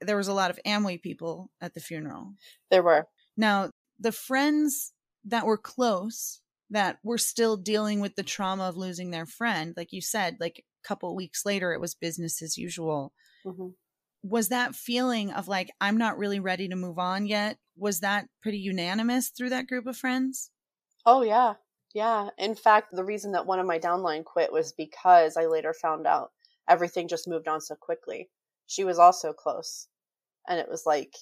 [0.00, 2.34] there was a lot of Amway people at the funeral.
[2.70, 3.08] There were.
[3.36, 4.92] Now, the friends
[5.24, 9.92] that were close that were still dealing with the trauma of losing their friend, like
[9.92, 13.12] you said, like a couple weeks later it was business as usual.
[13.44, 13.68] hmm
[14.22, 17.58] Was that feeling of like I'm not really ready to move on yet?
[17.76, 20.50] Was that pretty unanimous through that group of friends?
[21.06, 21.54] Oh, yeah.
[21.94, 22.30] Yeah.
[22.36, 26.06] In fact, the reason that one of my downline quit was because I later found
[26.06, 26.32] out
[26.68, 28.28] everything just moved on so quickly.
[28.66, 29.88] She was also close.
[30.48, 31.16] And it was like,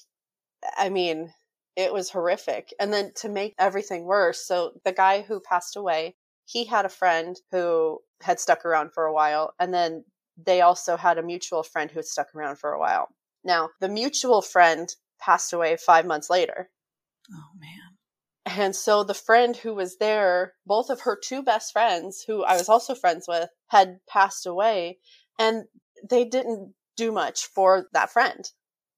[0.76, 1.32] I mean,
[1.76, 2.72] it was horrific.
[2.78, 6.90] And then to make everything worse, so the guy who passed away, he had a
[6.90, 9.54] friend who had stuck around for a while.
[9.58, 10.04] And then
[10.36, 13.08] they also had a mutual friend who had stuck around for a while.
[13.44, 14.88] Now, the mutual friend
[15.20, 16.70] passed away five months later.
[17.32, 17.94] Oh man.
[18.46, 22.56] And so the friend who was there, both of her two best friends, who I
[22.56, 24.98] was also friends with, had passed away.
[25.38, 25.64] And
[26.08, 28.48] they didn't do much for that friend.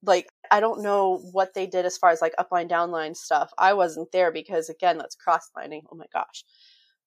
[0.05, 3.51] Like, I don't know what they did as far as like upline, downline stuff.
[3.59, 5.83] I wasn't there because, again, that's crosslining.
[5.91, 6.45] Oh my gosh.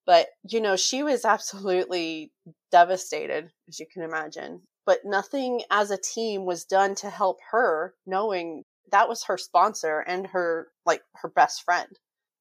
[0.06, 2.32] But, you know, she was absolutely
[2.72, 4.62] devastated, as you can imagine.
[4.86, 10.00] But nothing as a team was done to help her, knowing that was her sponsor
[10.00, 11.88] and her, like, her best friend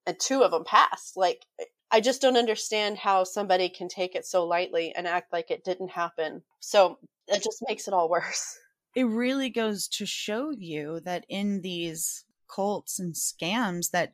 [0.07, 1.15] and two of them passed.
[1.15, 1.45] Like,
[1.91, 5.63] I just don't understand how somebody can take it so lightly and act like it
[5.63, 6.43] didn't happen.
[6.59, 8.57] So it just makes it all worse.
[8.95, 14.13] it really goes to show you that in these cults and scams that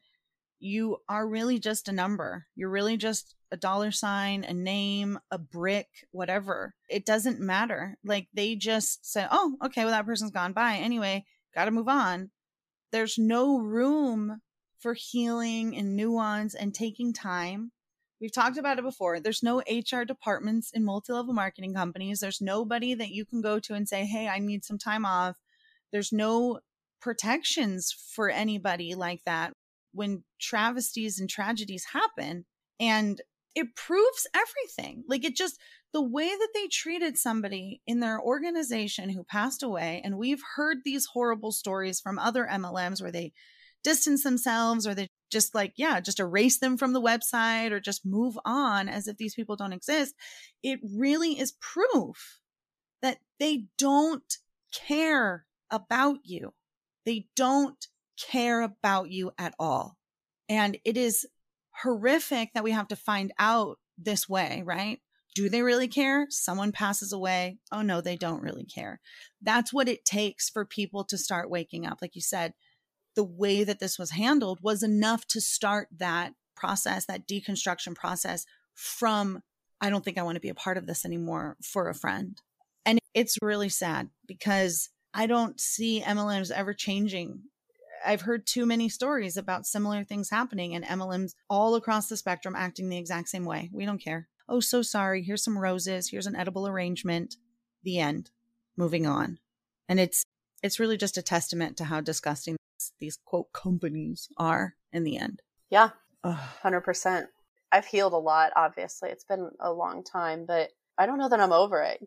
[0.59, 2.47] you are really just a number.
[2.55, 6.73] You're really just a dollar sign, a name, a brick, whatever.
[6.89, 7.97] It doesn't matter.
[8.03, 11.25] Like they just say, "Oh, okay, well that person's gone by anyway.
[11.53, 12.31] Got to move on."
[12.91, 14.41] There's no room
[14.85, 17.71] for healing and nuance and taking time.
[18.21, 19.19] We've talked about it before.
[19.19, 22.19] There's no HR departments in multi level marketing companies.
[22.19, 25.37] There's nobody that you can go to and say, hey, I need some time off.
[25.91, 26.59] There's no
[27.01, 29.53] protections for anybody like that
[29.91, 32.45] when travesties and tragedies happen.
[32.79, 33.19] And
[33.55, 35.03] it proves everything.
[35.09, 35.59] Like it just,
[35.93, 40.77] the way that they treated somebody in their organization who passed away, and we've heard
[40.85, 43.33] these horrible stories from other MLMs where they
[43.85, 48.05] distance themselves or they just like, yeah, just erase them from the website or just
[48.05, 50.15] move on as if these people don't exist.
[50.63, 52.39] It really is proof
[53.03, 54.37] that they don't
[54.73, 56.53] care about you.
[57.05, 57.85] They don't
[58.19, 59.97] care about you at all.
[60.49, 61.27] And it is
[61.83, 64.99] horrific that we have to find out this way, right?
[65.35, 66.25] Do they really care?
[66.29, 67.59] Someone passes away.
[67.71, 68.99] Oh no, they don't really care.
[69.43, 71.99] That's what it takes for people to start waking up.
[72.01, 72.53] Like you said,
[73.15, 78.45] the way that this was handled was enough to start that process, that deconstruction process
[78.73, 79.41] from,
[79.81, 82.39] I don't think I want to be a part of this anymore for a friend.
[82.85, 87.43] And it's really sad because I don't see MLMs ever changing.
[88.05, 92.55] I've heard too many stories about similar things happening and MLMs all across the spectrum
[92.55, 93.69] acting the exact same way.
[93.73, 94.27] We don't care.
[94.47, 95.23] Oh, so sorry.
[95.23, 96.09] Here's some roses.
[96.09, 97.37] Here's an edible arrangement.
[97.83, 98.29] The end.
[98.77, 99.39] Moving on.
[99.89, 100.23] And it's
[100.61, 102.55] it's really just a testament to how disgusting
[102.99, 105.41] these quote companies are in the end.
[105.69, 105.89] Yeah,
[106.23, 107.27] hundred percent.
[107.71, 108.51] I've healed a lot.
[108.55, 111.99] Obviously, it's been a long time, but I don't know that I'm over it.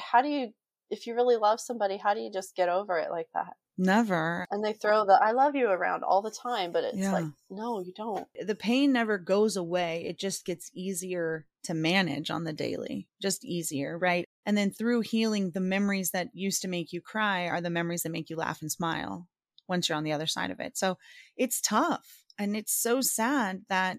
[0.00, 0.52] How do you,
[0.90, 3.54] if you really love somebody, how do you just get over it like that?
[3.78, 4.46] Never.
[4.50, 7.12] And they throw the I love you around all the time, but it's yeah.
[7.12, 8.26] like, no, you don't.
[8.40, 10.04] The pain never goes away.
[10.06, 14.26] It just gets easier to manage on the daily, just easier, right?
[14.44, 18.02] And then through healing, the memories that used to make you cry are the memories
[18.02, 19.28] that make you laugh and smile
[19.68, 20.76] once you're on the other side of it.
[20.76, 20.98] So
[21.36, 22.24] it's tough.
[22.38, 23.98] And it's so sad that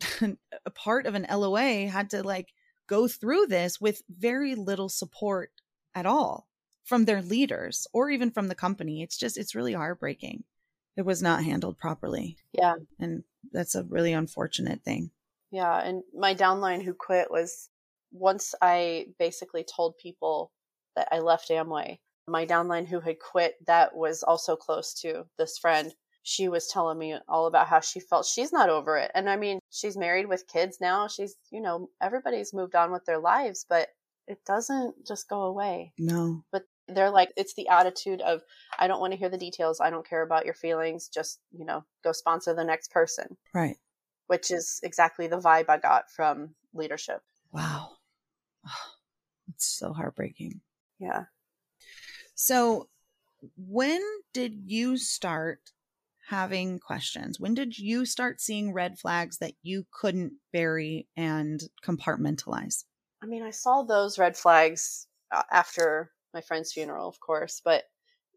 [0.66, 2.48] a part of an LOA had to like
[2.88, 5.50] go through this with very little support
[5.94, 6.46] at all
[6.84, 9.02] from their leaders or even from the company.
[9.02, 10.44] It's just, it's really heartbreaking.
[10.96, 12.36] It was not handled properly.
[12.52, 12.74] Yeah.
[12.98, 15.10] And that's a really unfortunate thing.
[15.50, 15.78] Yeah.
[15.78, 17.68] And my downline who quit was
[18.12, 20.52] once I basically told people
[20.96, 21.98] that I left Amway,
[22.28, 26.98] my downline who had quit that was also close to this friend she was telling
[26.98, 29.10] me all about how she felt she's not over it.
[29.14, 31.08] And i mean she's married with kids now.
[31.08, 33.88] She's you know everybody's moved on with their lives but
[34.28, 35.92] it doesn't just go away.
[35.98, 36.44] No.
[36.52, 38.42] But they're like it's the attitude of
[38.78, 39.80] i don't want to hear the details.
[39.80, 41.08] I don't care about your feelings.
[41.08, 43.36] Just you know go sponsor the next person.
[43.52, 43.76] Right.
[44.28, 47.20] Which is exactly the vibe i got from leadership.
[47.52, 47.90] Wow.
[49.48, 50.60] It's so heartbreaking.
[51.00, 51.24] Yeah
[52.42, 52.88] so,
[53.56, 54.02] when
[54.34, 55.60] did you start
[56.28, 57.38] having questions?
[57.38, 62.82] When did you start seeing red flags that you couldn't bury and compartmentalize?
[63.22, 67.84] I mean, I saw those red flags uh, after my friend's funeral, of course, but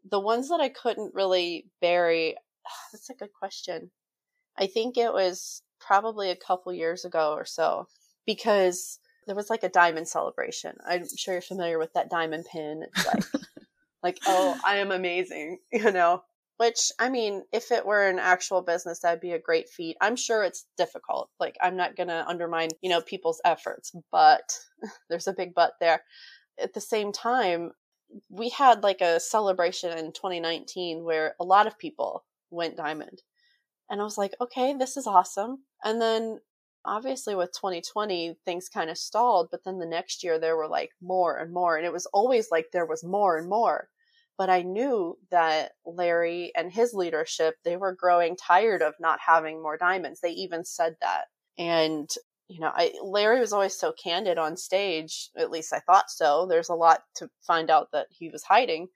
[0.08, 2.36] the ones that I couldn't really bury,
[2.92, 3.90] that's a good question.
[4.56, 7.88] I think it was probably a couple years ago or so
[8.24, 10.76] because there was like a diamond celebration.
[10.88, 12.84] I'm sure you're familiar with that diamond pin.
[12.84, 13.42] It's like
[14.06, 16.22] like, oh, I am amazing, you know?
[16.58, 19.96] Which, I mean, if it were an actual business, that'd be a great feat.
[20.00, 21.28] I'm sure it's difficult.
[21.38, 24.58] Like, I'm not going to undermine, you know, people's efforts, but
[25.10, 26.02] there's a big but there.
[26.58, 27.72] At the same time,
[28.30, 33.20] we had like a celebration in 2019 where a lot of people went diamond.
[33.90, 35.58] And I was like, okay, this is awesome.
[35.84, 36.38] And then
[36.86, 40.90] obviously with 2020 things kind of stalled but then the next year there were like
[41.02, 43.88] more and more and it was always like there was more and more
[44.38, 49.62] but i knew that larry and his leadership they were growing tired of not having
[49.62, 50.20] more diamonds.
[50.20, 51.24] They even said that.
[51.58, 52.08] And
[52.48, 56.46] you know I, larry was always so candid on stage at least i thought so.
[56.46, 58.88] There's a lot to find out that he was hiding.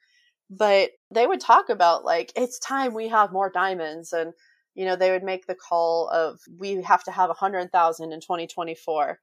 [0.51, 4.13] But they would talk about like it's time we have more diamonds.
[4.13, 4.33] And
[4.75, 9.19] you know, they would make the call of we have to have 100,000 in 2024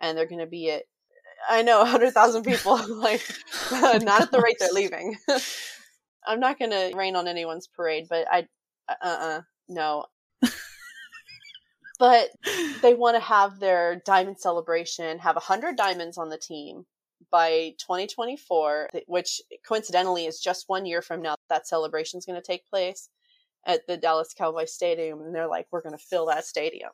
[0.00, 0.84] and they're going to be at
[1.48, 3.22] I know 100,000 people like
[3.72, 5.16] oh not at the rate they're leaving.
[6.26, 8.46] I'm not going to rain on anyone's parade, but I
[8.88, 10.06] uh-uh no.
[11.98, 12.28] but
[12.80, 16.84] they want to have their diamond celebration, have 100 diamonds on the team,
[17.30, 22.46] by 2024, which coincidentally is just one year from now, that celebration is going to
[22.46, 23.08] take place
[23.66, 25.20] at the Dallas Cowboy Stadium.
[25.22, 26.90] And they're like, we're going to fill that stadium.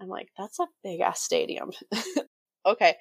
[0.00, 1.70] I'm like, that's a big ass stadium.
[2.66, 2.96] okay.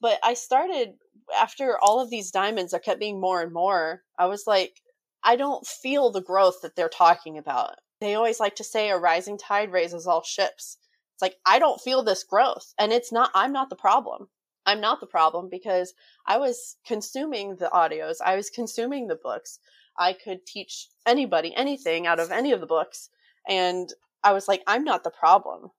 [0.00, 0.94] But I started
[1.36, 4.02] after all of these diamonds, there kept being more and more.
[4.18, 4.80] I was like,
[5.22, 7.76] I don't feel the growth that they're talking about.
[8.00, 10.78] They always like to say a rising tide raises all ships.
[11.14, 12.72] It's like, I don't feel this growth.
[12.78, 14.28] And it's not, I'm not the problem.
[14.66, 15.94] I'm not the problem because
[16.26, 19.58] I was consuming the audios, I was consuming the books.
[19.98, 23.10] I could teach anybody anything out of any of the books.
[23.48, 23.92] And
[24.22, 25.70] I was like, I'm not the problem.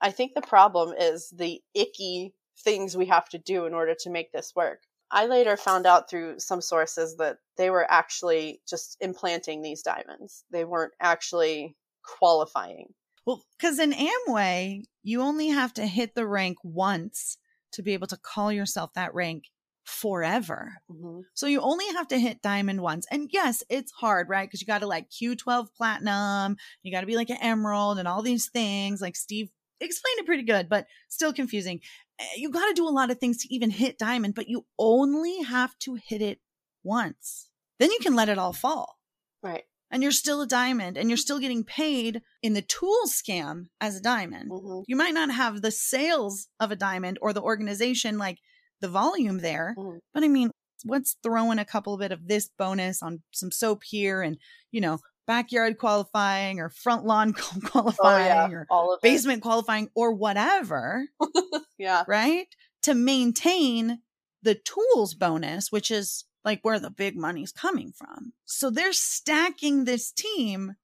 [0.00, 4.10] I think the problem is the icky things we have to do in order to
[4.10, 4.82] make this work.
[5.10, 10.44] I later found out through some sources that they were actually just implanting these diamonds.
[10.50, 12.88] They weren't actually qualifying.
[13.24, 17.38] Well, because in Amway, you only have to hit the rank once
[17.72, 19.44] to be able to call yourself that rank
[19.84, 20.74] forever.
[20.90, 21.20] Mm-hmm.
[21.34, 23.06] So you only have to hit diamond once.
[23.10, 24.46] And yes, it's hard, right?
[24.48, 28.08] Because you got to like Q12 platinum, you got to be like an emerald and
[28.08, 29.00] all these things.
[29.00, 29.48] Like Steve
[29.80, 31.80] explained it pretty good, but still confusing.
[32.18, 34.66] Eh, you got to do a lot of things to even hit diamond, but you
[34.78, 36.40] only have to hit it
[36.82, 37.48] once.
[37.78, 38.98] Then you can let it all fall.
[39.42, 39.64] Right.
[39.90, 43.96] And you're still a diamond and you're still getting paid in the tool scam as
[43.96, 44.50] a diamond.
[44.50, 44.80] Mm-hmm.
[44.86, 48.38] You might not have the sales of a diamond or the organization, like
[48.80, 49.98] the volume there, mm-hmm.
[50.12, 50.50] but I mean,
[50.84, 54.38] what's throwing a couple bit of this bonus on some soap here and,
[54.70, 57.32] you know, backyard qualifying or front lawn
[57.64, 58.64] qualifying oh, yeah.
[58.70, 59.42] or basement it.
[59.42, 61.06] qualifying or whatever.
[61.78, 62.04] yeah.
[62.06, 62.46] Right?
[62.82, 64.00] To maintain
[64.42, 68.32] the tools bonus, which is like where the big money's coming from.
[68.44, 70.76] So they're stacking this team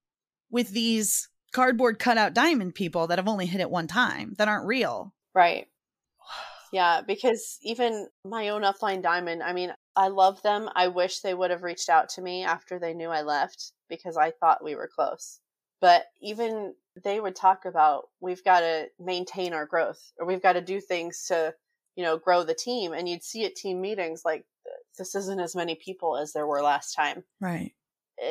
[0.51, 4.67] with these cardboard cutout diamond people that have only hit it one time that aren't
[4.67, 5.15] real.
[5.35, 5.67] Right.
[6.75, 10.71] Yeah, because even my own upline diamond, I mean, I love them.
[10.75, 14.17] I wish they would have reached out to me after they knew I left because
[14.17, 15.41] I thought we were close.
[15.81, 20.55] But even they would talk about we've got to maintain our growth or we've got
[20.55, 21.55] to do things to,
[21.97, 22.93] you know, grow the team.
[22.93, 24.45] And you'd see at team meetings like
[24.99, 27.25] this isn't as many people as there were last time.
[27.41, 27.73] Right.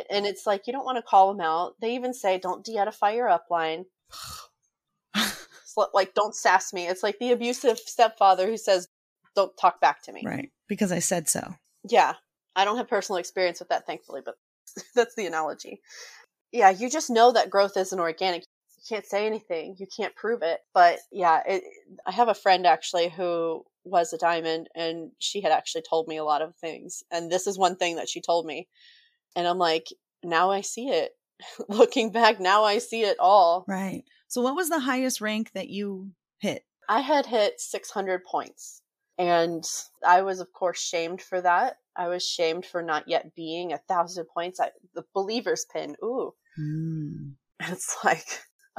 [0.09, 1.75] And it's like you don't want to call them out.
[1.81, 3.85] They even say don't de-edify your upline.
[5.93, 6.87] like don't sass me.
[6.87, 8.87] It's like the abusive stepfather who says
[9.35, 10.23] don't talk back to me.
[10.25, 10.51] Right.
[10.71, 11.55] Because I said so.
[11.89, 12.13] Yeah.
[12.55, 14.35] I don't have personal experience with that thankfully, but
[14.95, 15.81] that's the analogy.
[16.53, 18.43] Yeah, you just know that growth isn't organic.
[18.43, 19.75] You can't say anything.
[19.77, 20.61] You can't prove it.
[20.73, 21.63] But yeah, it,
[22.07, 26.15] I have a friend actually who was a diamond and she had actually told me
[26.15, 27.03] a lot of things.
[27.11, 28.69] And this is one thing that she told me.
[29.35, 29.87] And I'm like,
[30.23, 31.11] now I see it.
[31.67, 33.65] Looking back, now I see it all.
[33.67, 34.05] Right.
[34.29, 36.63] So what was the highest rank that you hit?
[36.87, 38.80] I had hit 600 points.
[39.21, 39.63] And
[40.03, 41.77] I was, of course, shamed for that.
[41.95, 44.59] I was shamed for not yet being a thousand points.
[44.59, 45.95] I, the believer's pin.
[46.03, 46.33] Ooh.
[46.59, 47.33] Mm.
[47.67, 48.25] It's like,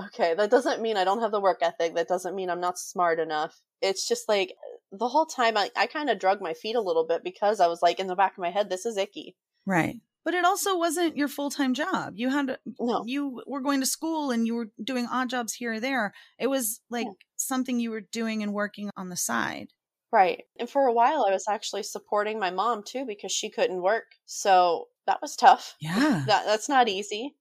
[0.07, 1.95] okay, that doesn't mean I don't have the work ethic.
[1.95, 3.61] That doesn't mean I'm not smart enough.
[3.81, 4.57] It's just like
[4.91, 7.69] the whole time I, I kind of drug my feet a little bit because I
[7.69, 9.37] was like in the back of my head, this is icky.
[9.65, 10.01] Right.
[10.25, 12.15] But it also wasn't your full time job.
[12.17, 13.05] You had no.
[13.07, 16.13] you were going to school and you were doing odd jobs here or there.
[16.41, 17.13] It was like yeah.
[17.37, 19.69] something you were doing and working on the side.
[20.13, 20.45] Right.
[20.59, 24.05] And for a while, I was actually supporting my mom too because she couldn't work.
[24.27, 25.75] So that was tough.
[25.81, 26.25] Yeah.
[26.27, 27.35] That, that's not easy.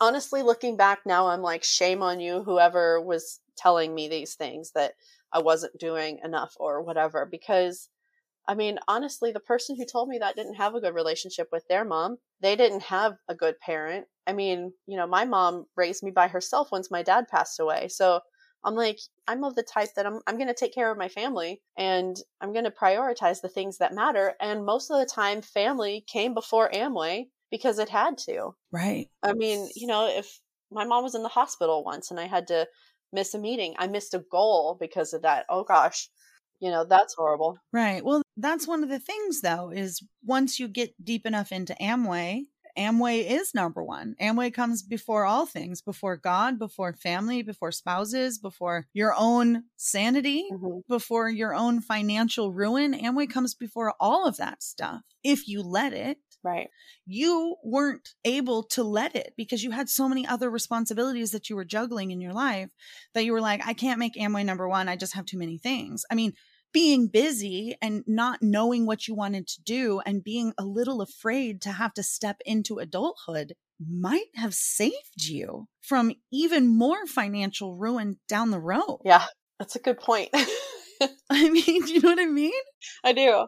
[0.00, 4.72] Honestly, looking back now, I'm like, shame on you, whoever was telling me these things
[4.74, 4.94] that
[5.32, 7.24] I wasn't doing enough or whatever.
[7.24, 7.88] Because,
[8.48, 11.66] I mean, honestly, the person who told me that didn't have a good relationship with
[11.68, 12.18] their mom.
[12.40, 14.06] They didn't have a good parent.
[14.26, 17.88] I mean, you know, my mom raised me by herself once my dad passed away.
[17.88, 18.20] So
[18.66, 18.98] I'm like,
[19.28, 22.16] I'm of the type that I'm, I'm going to take care of my family and
[22.40, 24.34] I'm going to prioritize the things that matter.
[24.40, 28.56] And most of the time, family came before Amway because it had to.
[28.72, 29.08] Right.
[29.22, 30.40] I mean, you know, if
[30.72, 32.66] my mom was in the hospital once and I had to
[33.12, 35.46] miss a meeting, I missed a goal because of that.
[35.48, 36.10] Oh gosh,
[36.58, 37.58] you know, that's horrible.
[37.72, 38.04] Right.
[38.04, 42.46] Well, that's one of the things though, is once you get deep enough into Amway,
[42.78, 44.16] Amway is number one.
[44.20, 50.46] Amway comes before all things, before God, before family, before spouses, before your own sanity,
[50.52, 50.80] mm-hmm.
[50.88, 52.92] before your own financial ruin.
[52.92, 55.02] Amway comes before all of that stuff.
[55.22, 56.68] If you let it, Right.
[57.06, 61.56] You weren't able to let it because you had so many other responsibilities that you
[61.56, 62.70] were juggling in your life
[63.14, 64.88] that you were like, I can't make Amway number one.
[64.88, 66.04] I just have too many things.
[66.08, 66.34] I mean,
[66.76, 71.62] being busy and not knowing what you wanted to do and being a little afraid
[71.62, 78.18] to have to step into adulthood might have saved you from even more financial ruin
[78.28, 79.00] down the road.
[79.06, 79.24] Yeah,
[79.58, 80.28] that's a good point.
[81.30, 82.52] I mean, do you know what I mean?
[83.02, 83.46] I do.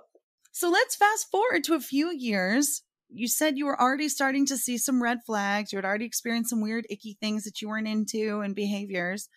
[0.52, 2.82] So let's fast forward to a few years.
[3.10, 5.70] You said you were already starting to see some red flags.
[5.70, 9.28] You had already experienced some weird, icky things that you weren't into and behaviors.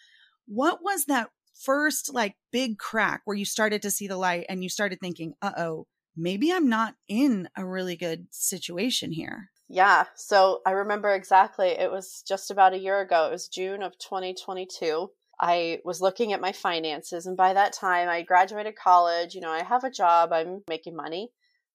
[0.48, 4.64] What was that first, like, big crack where you started to see the light and
[4.64, 9.50] you started thinking, uh oh, maybe I'm not in a really good situation here?
[9.68, 10.06] Yeah.
[10.16, 11.70] So I remember exactly.
[11.70, 13.28] It was just about a year ago.
[13.28, 15.10] It was June of 2022.
[15.40, 19.34] I was looking at my finances, and by that time, I graduated college.
[19.34, 21.32] You know, I have a job, I'm making money.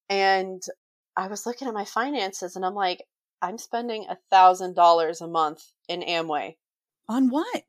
[0.08, 0.62] And
[1.16, 3.02] I was looking at my finances, and I'm like,
[3.42, 6.56] I'm spending a $1,000 a month in Amway.
[7.08, 7.64] On what?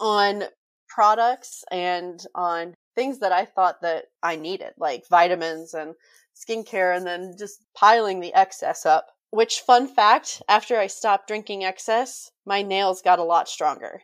[0.00, 0.44] On
[0.88, 5.94] products and on things that I thought that I needed, like vitamins and
[6.34, 9.08] skincare, and then just piling the excess up.
[9.30, 14.00] Which, fun fact, after I stopped drinking XS, my nails got a lot stronger.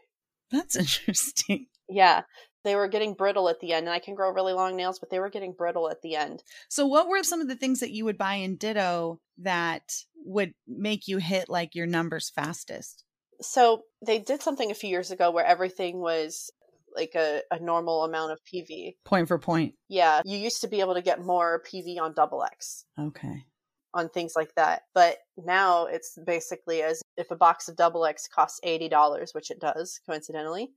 [0.51, 0.77] That's
[1.07, 1.67] interesting.
[1.89, 2.23] Yeah.
[2.65, 5.11] They were getting brittle at the end, and I can grow really long nails, but
[5.11, 6.45] they were getting brittle at the end.
[6.69, 9.83] So, what were some of the things that you would buy in Ditto that
[10.25, 13.05] would make you hit like your numbers fastest?
[13.41, 16.53] So, they did something a few years ago where everything was
[16.95, 18.97] like a, a normal amount of PV.
[19.05, 19.75] Point for point.
[19.89, 20.21] Yeah.
[20.25, 22.85] You used to be able to get more PV on double X.
[22.99, 23.45] Okay.
[23.95, 24.83] On things like that.
[24.95, 29.61] But now it's basically as if a box of double X costs $80, which it
[29.61, 30.71] does, coincidentally.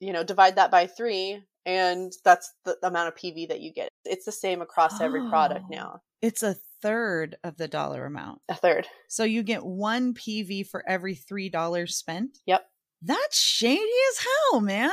[0.00, 3.88] You know, divide that by three, and that's the amount of PV that you get.
[4.04, 5.74] It's the same across every product Oh.
[5.74, 6.00] now.
[6.20, 8.40] It's a third of the dollar amount.
[8.48, 8.86] A third.
[9.08, 12.38] So you get one PV for every three dollars spent.
[12.46, 12.66] Yep.
[13.02, 14.90] That's shady as hell, man.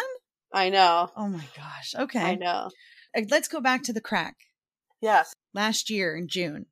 [0.53, 1.09] I know.
[1.15, 1.95] Oh my gosh.
[1.97, 2.21] Okay.
[2.21, 2.69] I know.
[3.29, 4.35] Let's go back to the crack.
[5.01, 5.33] Yes.
[5.53, 6.65] Last year in June.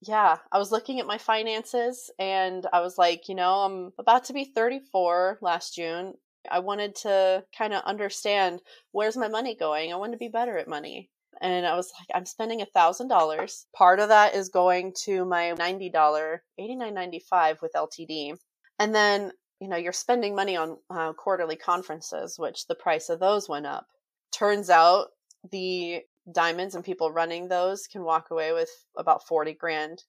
[0.00, 0.38] Yeah.
[0.50, 4.32] I was looking at my finances and I was like, you know, I'm about to
[4.32, 6.14] be 34 last June.
[6.50, 8.60] I wanted to kind of understand
[8.90, 9.92] where's my money going.
[9.92, 11.08] I want to be better at money.
[11.40, 13.66] And I was like, I'm spending a thousand dollars.
[13.74, 18.36] Part of that is going to my ninety dollar, eighty nine ninety five with LTD,
[18.78, 19.32] and then
[19.62, 23.64] you know you're spending money on uh, quarterly conferences, which the price of those went
[23.64, 23.86] up.
[24.32, 25.08] Turns out
[25.52, 26.00] the
[26.32, 30.02] diamonds and people running those can walk away with about forty grand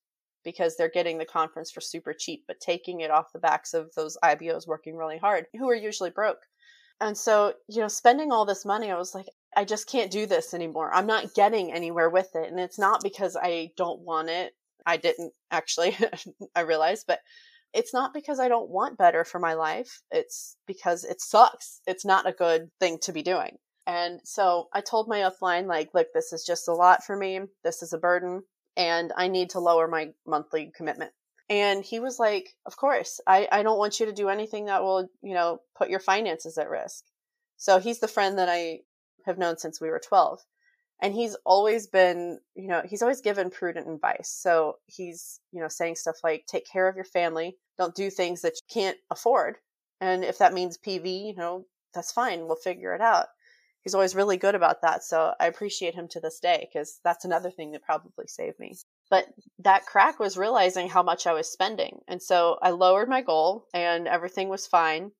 [0.43, 3.93] because they're getting the conference for super cheap, but taking it off the backs of
[3.95, 6.41] those IBOs working really hard, who are usually broke.
[6.99, 10.25] And so, you know, spending all this money, I was like, I just can't do
[10.25, 10.93] this anymore.
[10.93, 12.49] I'm not getting anywhere with it.
[12.49, 14.53] And it's not because I don't want it.
[14.85, 15.95] I didn't actually,
[16.55, 17.19] I realized, but
[17.73, 20.01] it's not because I don't want better for my life.
[20.11, 21.81] It's because it sucks.
[21.87, 23.57] It's not a good thing to be doing.
[23.85, 27.41] And so I told my upline, like, look, this is just a lot for me.
[27.63, 28.43] This is a burden
[28.75, 31.11] and I need to lower my monthly commitment.
[31.49, 34.81] And he was like, Of course, I, I don't want you to do anything that
[34.81, 37.03] will, you know, put your finances at risk.
[37.57, 38.79] So he's the friend that I
[39.25, 40.39] have known since we were 12.
[41.01, 44.29] And he's always been, you know, he's always given prudent advice.
[44.29, 48.41] So he's, you know, saying stuff like, take care of your family, don't do things
[48.41, 49.57] that you can't afford.
[49.99, 52.45] And if that means PV, you know, that's fine.
[52.45, 53.27] We'll figure it out.
[53.83, 55.03] He's always really good about that.
[55.03, 58.75] So I appreciate him to this day because that's another thing that probably saved me.
[59.09, 59.27] But
[59.59, 61.99] that crack was realizing how much I was spending.
[62.07, 65.11] And so I lowered my goal and everything was fine.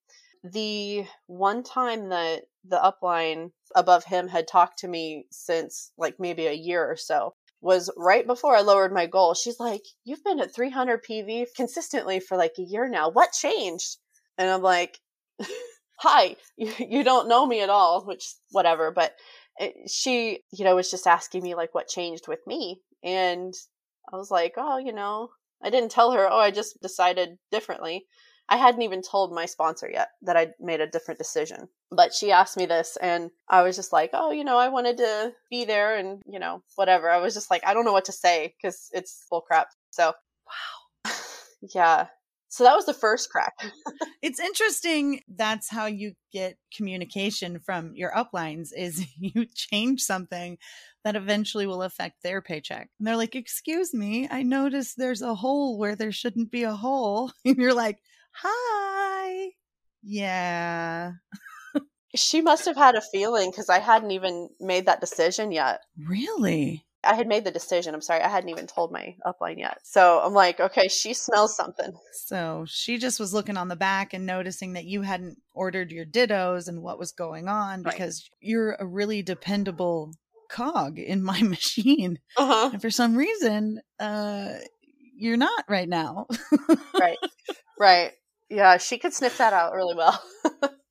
[0.43, 6.47] The one time that the upline above him had talked to me since like maybe
[6.47, 9.33] a year or so was right before I lowered my goal.
[9.33, 13.09] She's like, You've been at 300 PV consistently for like a year now.
[13.09, 13.97] What changed?
[14.37, 14.99] And I'm like,
[15.99, 18.91] Hi, you, don't know me at all, which, whatever.
[18.91, 19.13] But
[19.57, 22.81] it, she, you know, was just asking me like what changed with me.
[23.01, 23.53] And
[24.11, 25.29] I was like, Oh, you know,
[25.63, 28.05] I didn't tell her, Oh, I just decided differently.
[28.53, 31.69] I hadn't even told my sponsor yet that I'd made a different decision.
[31.89, 34.97] But she asked me this, and I was just like, oh, you know, I wanted
[34.97, 37.09] to be there and, you know, whatever.
[37.09, 39.69] I was just like, I don't know what to say because it's full crap.
[39.89, 40.13] So,
[40.45, 41.11] wow.
[41.73, 42.05] yeah.
[42.49, 43.55] So that was the first crack.
[44.21, 45.19] It's interesting.
[45.27, 50.57] That's how you get communication from your uplines is you change something
[51.03, 52.89] that eventually will affect their paycheck.
[52.97, 56.73] And they're like, excuse me, I noticed there's a hole where there shouldn't be a
[56.73, 57.33] hole.
[57.45, 57.99] And you're like,
[58.35, 59.49] hi.
[60.01, 61.11] Yeah.
[62.15, 65.79] she must have had a feeling because I hadn't even made that decision yet.
[66.07, 66.85] Really?
[67.05, 67.93] I had made the decision.
[67.93, 68.21] I'm sorry.
[68.21, 69.79] I hadn't even told my upline yet.
[69.83, 71.91] So I'm like, okay, she smells something.
[72.13, 76.05] So she just was looking on the back and noticing that you hadn't ordered your
[76.05, 77.93] dittos and what was going on Right.
[77.93, 80.13] because you're a really dependable
[80.49, 82.19] cog in my machine.
[82.37, 82.69] Uh huh.
[82.73, 84.53] And for some reason, uh,
[85.15, 86.27] you're not right now.
[86.99, 87.17] right.
[87.79, 88.11] Right.
[88.53, 90.23] Yeah, she could sniff that out really well.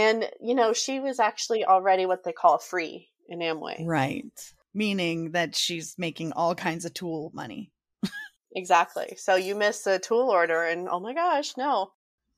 [0.00, 3.84] And, you know, she was actually already what they call free in Amway.
[3.84, 4.32] Right.
[4.72, 7.70] Meaning that she's making all kinds of tool money.
[8.56, 9.14] exactly.
[9.18, 11.90] So you miss a tool order and oh my gosh, no.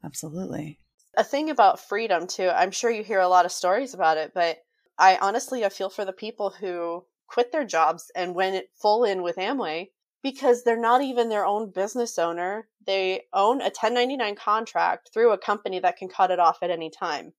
[0.05, 0.81] Absolutely.
[1.17, 4.33] A thing about freedom too, I'm sure you hear a lot of stories about it,
[4.35, 4.59] but
[4.99, 9.23] I honestly I feel for the people who quit their jobs and went full in
[9.23, 9.91] with Amway
[10.23, 12.67] because they're not even their own business owner.
[12.85, 16.91] They own a 1099 contract through a company that can cut it off at any
[16.91, 17.35] time.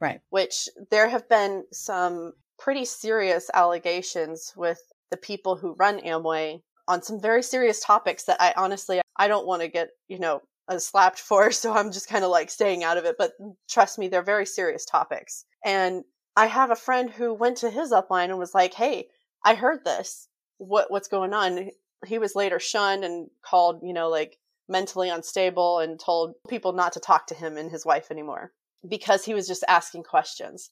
[0.00, 0.20] Right.
[0.30, 4.80] Which there have been some pretty serious allegations with
[5.10, 9.46] the people who run Amway on some very serious topics that I honestly I don't
[9.46, 12.84] want to get, you know, uh, slapped for, so I'm just kind of like staying
[12.84, 13.32] out of it, but
[13.68, 15.44] trust me, they're very serious topics.
[15.64, 16.04] And
[16.36, 19.08] I have a friend who went to his upline and was like, "Hey,
[19.44, 20.28] I heard this.
[20.58, 21.70] What what's going on?"
[22.06, 24.38] He was later shunned and called, you know, like
[24.68, 28.52] mentally unstable and told people not to talk to him and his wife anymore
[28.88, 30.70] because he was just asking questions.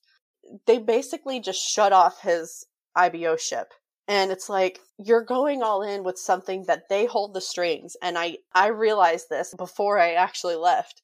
[0.66, 3.72] They basically just shut off his IBO ship.
[4.06, 8.18] And it's like you're going all in with something that they hold the strings and
[8.18, 11.00] I I realized this before I actually left.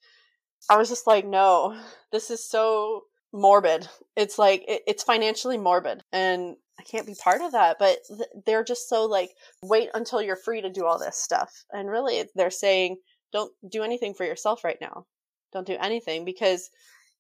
[0.69, 1.81] I was just like, "No,
[2.13, 3.89] this is so morbid.
[4.17, 8.45] It's like it, it's financially morbid and I can't be part of that, but th-
[8.47, 9.31] they're just so like
[9.63, 11.65] wait until you're free to do all this stuff.
[11.73, 12.99] And really they're saying
[13.33, 15.07] don't do anything for yourself right now.
[15.53, 16.71] Don't do anything because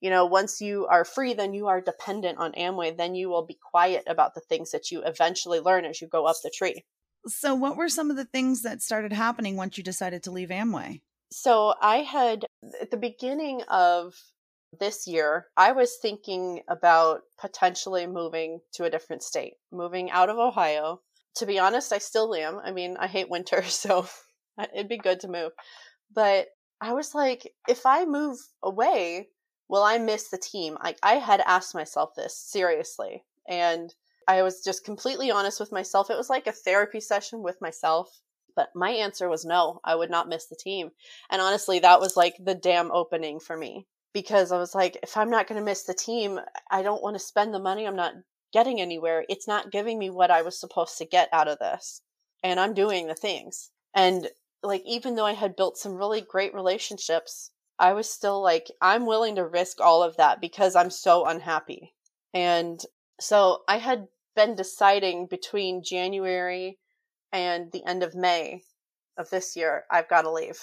[0.01, 2.97] you know, once you are free, then you are dependent on Amway.
[2.97, 6.27] Then you will be quiet about the things that you eventually learn as you go
[6.27, 6.85] up the tree.
[7.27, 10.49] So, what were some of the things that started happening once you decided to leave
[10.49, 11.03] Amway?
[11.31, 12.47] So, I had
[12.81, 14.15] at the beginning of
[14.79, 20.39] this year, I was thinking about potentially moving to a different state, moving out of
[20.39, 21.03] Ohio.
[21.37, 22.59] To be honest, I still am.
[22.59, 24.07] I mean, I hate winter, so
[24.73, 25.53] it'd be good to move.
[26.15, 26.49] But
[26.81, 29.29] I was like, if I move away,
[29.71, 30.77] will I miss the team?
[30.81, 33.25] I, I had asked myself this seriously.
[33.49, 33.95] And
[34.27, 36.11] I was just completely honest with myself.
[36.11, 38.21] It was like a therapy session with myself.
[38.57, 40.91] But my answer was no, I would not miss the team.
[41.31, 45.17] And honestly, that was like the damn opening for me because I was like, if
[45.17, 47.87] I'm not going to miss the team, I don't want to spend the money.
[47.87, 48.15] I'm not
[48.53, 49.25] getting anywhere.
[49.29, 52.03] It's not giving me what I was supposed to get out of this.
[52.43, 53.71] And I'm doing the things.
[53.95, 54.29] And
[54.65, 59.07] like, even though I had built some really great relationships I was still like, I'm
[59.07, 61.95] willing to risk all of that because I'm so unhappy.
[62.35, 62.79] And
[63.19, 64.07] so I had
[64.37, 66.79] been deciding between January
[67.33, 68.63] and the end of May
[69.17, 70.59] of this year, I've got to leave.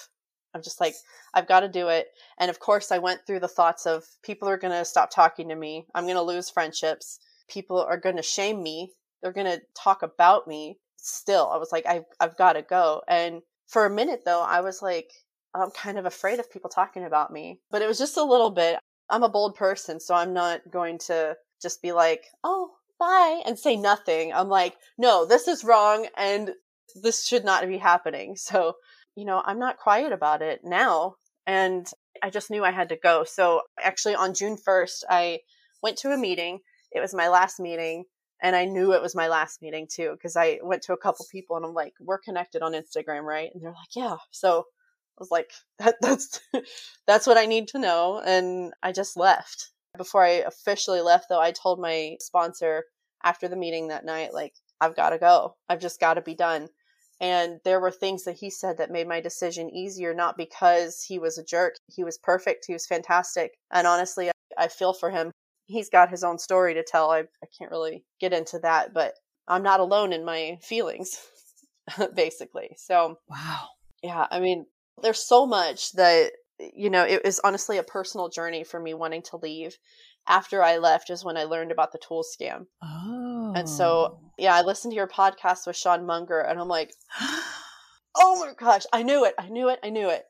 [0.54, 0.94] I'm just like,
[1.34, 2.06] I've got to do it.
[2.38, 5.48] And of course, I went through the thoughts of people are going to stop talking
[5.48, 5.86] to me.
[5.96, 7.18] I'm going to lose friendships.
[7.48, 8.92] People are going to shame me.
[9.20, 10.78] They're going to talk about me.
[10.96, 13.02] Still, I was like, I've, I've got to go.
[13.08, 15.10] And for a minute, though, I was like,
[15.54, 17.60] I'm kind of afraid of people talking about me.
[17.70, 18.78] But it was just a little bit.
[19.10, 23.58] I'm a bold person, so I'm not going to just be like, oh, bye, and
[23.58, 24.32] say nothing.
[24.32, 26.52] I'm like, no, this is wrong, and
[27.02, 28.36] this should not be happening.
[28.36, 28.74] So,
[29.16, 31.14] you know, I'm not quiet about it now.
[31.46, 31.90] And
[32.22, 33.24] I just knew I had to go.
[33.24, 35.40] So, actually, on June 1st, I
[35.82, 36.58] went to a meeting.
[36.92, 38.04] It was my last meeting.
[38.40, 41.26] And I knew it was my last meeting too, because I went to a couple
[41.32, 43.50] people and I'm like, we're connected on Instagram, right?
[43.52, 44.16] And they're like, yeah.
[44.30, 44.66] So
[45.18, 46.40] was like, that, that's
[47.06, 49.70] that's what I need to know, and I just left.
[49.96, 52.84] Before I officially left, though, I told my sponsor
[53.24, 55.56] after the meeting that night, like, I've got to go.
[55.68, 56.68] I've just got to be done.
[57.20, 61.18] And there were things that he said that made my decision easier, not because he
[61.18, 61.74] was a jerk.
[61.86, 62.64] He was perfect.
[62.66, 63.58] He was fantastic.
[63.72, 65.32] And honestly, I, I feel for him.
[65.66, 67.10] He's got his own story to tell.
[67.10, 69.14] I, I can't really get into that, but
[69.48, 71.18] I'm not alone in my feelings,
[72.14, 72.76] basically.
[72.76, 73.68] So, wow.
[74.02, 74.26] Yeah.
[74.30, 74.66] I mean,
[75.02, 79.22] there's so much that you know it was honestly a personal journey for me wanting
[79.22, 79.76] to leave
[80.26, 82.66] after i left is when i learned about the tool scam.
[82.82, 84.20] Oh and so oh.
[84.36, 86.92] yeah i listened to your podcast with sean munger and i'm like
[88.16, 90.24] oh my gosh i knew it i knew it i knew it.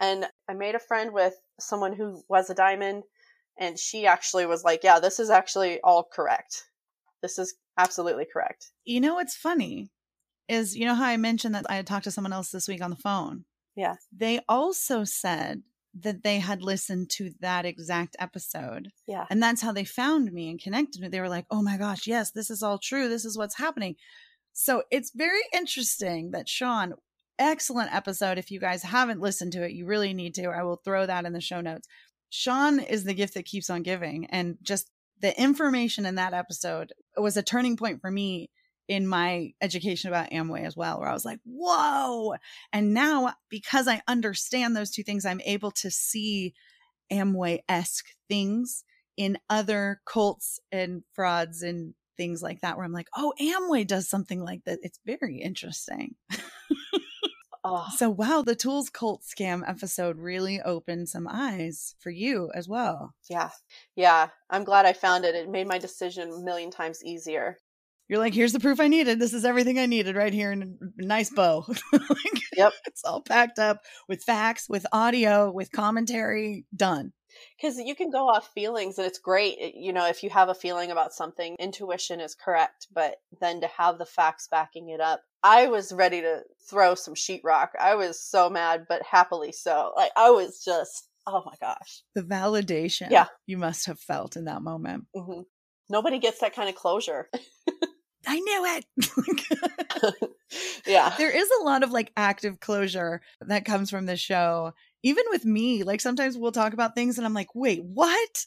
[0.00, 3.04] And i made a friend with someone who was a diamond
[3.58, 6.64] and she actually was like yeah this is actually all correct.
[7.22, 8.70] This is absolutely correct.
[8.84, 9.90] You know what's funny
[10.48, 12.82] is you know how i mentioned that i had talked to someone else this week
[12.82, 13.44] on the phone
[13.76, 13.96] yeah.
[14.12, 15.62] They also said
[16.00, 18.88] that they had listened to that exact episode.
[19.06, 19.26] Yeah.
[19.30, 21.08] And that's how they found me and connected me.
[21.08, 23.08] They were like, oh my gosh, yes, this is all true.
[23.08, 23.96] This is what's happening.
[24.52, 26.94] So it's very interesting that Sean,
[27.38, 28.38] excellent episode.
[28.38, 30.46] If you guys haven't listened to it, you really need to.
[30.46, 31.86] I will throw that in the show notes.
[32.30, 34.26] Sean is the gift that keeps on giving.
[34.26, 38.50] And just the information in that episode was a turning point for me
[38.88, 42.34] in my education about Amway as well, where I was like, whoa.
[42.72, 46.54] And now, because I understand those two things, I'm able to see
[47.10, 48.84] Amway esque things
[49.16, 54.08] in other cults and frauds and things like that where I'm like, oh, Amway does
[54.08, 54.80] something like that.
[54.82, 56.14] It's very interesting.
[57.64, 57.86] oh.
[57.96, 63.14] So, wow, the Tools Cult scam episode really opened some eyes for you as well.
[63.30, 63.50] Yeah.
[63.96, 64.28] Yeah.
[64.50, 65.34] I'm glad I found it.
[65.34, 67.58] It made my decision a million times easier.
[68.08, 69.18] You're like, here's the proof I needed.
[69.18, 71.64] This is everything I needed right here in a nice bow.
[71.92, 72.72] like, yep.
[72.86, 77.12] It's all packed up with facts, with audio, with commentary, done
[77.56, 80.54] because you can go off feelings and it's great you know if you have a
[80.54, 85.22] feeling about something intuition is correct but then to have the facts backing it up
[85.42, 90.12] i was ready to throw some sheetrock i was so mad but happily so like
[90.16, 94.62] i was just oh my gosh the validation yeah you must have felt in that
[94.62, 95.40] moment mm-hmm.
[95.88, 97.28] nobody gets that kind of closure
[98.26, 98.82] I knew
[100.06, 100.30] it.
[100.86, 101.14] yeah.
[101.16, 104.72] There is a lot of like active closure that comes from this show
[105.04, 108.44] even with me, like sometimes we'll talk about things and I'm like, wait, what?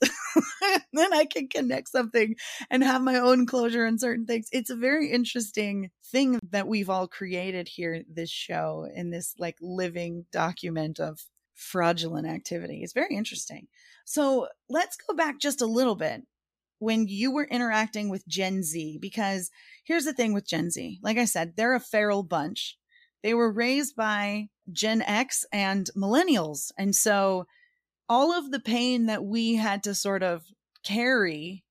[0.92, 2.36] then I can connect something
[2.72, 4.48] and have my own closure in certain things.
[4.52, 9.58] It's a very interesting thing that we've all created here, this show, in this like
[9.62, 11.20] living document of
[11.54, 12.82] fraudulent activity.
[12.82, 13.68] It's very interesting.
[14.06, 16.24] So let's go back just a little bit
[16.80, 19.50] when you were interacting with Gen Z, because
[19.84, 21.00] here's the thing with Gen Z.
[21.02, 22.78] Like I said, they're a feral bunch.
[23.24, 26.72] They were raised by Gen X and millennials.
[26.78, 27.46] And so
[28.10, 30.44] all of the pain that we had to sort of
[30.84, 31.64] carry,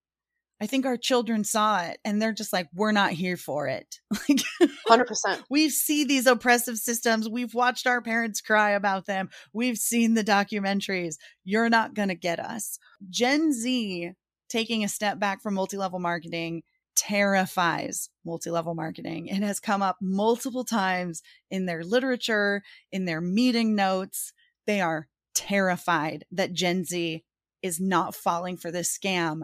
[0.60, 4.00] I think our children saw it and they're just like, we're not here for it.
[4.28, 4.40] like
[4.88, 5.42] 100%.
[5.48, 7.28] We see these oppressive systems.
[7.28, 9.28] We've watched our parents cry about them.
[9.52, 11.16] We've seen the documentaries.
[11.44, 12.78] You're not going to get us.
[13.08, 14.12] Gen Z
[14.48, 16.62] taking a step back from multi level marketing
[16.96, 19.26] terrifies multi level marketing.
[19.26, 24.32] It has come up multiple times in their literature, in their meeting notes.
[24.66, 27.22] They are terrified that Gen Z
[27.62, 29.42] is not falling for this scam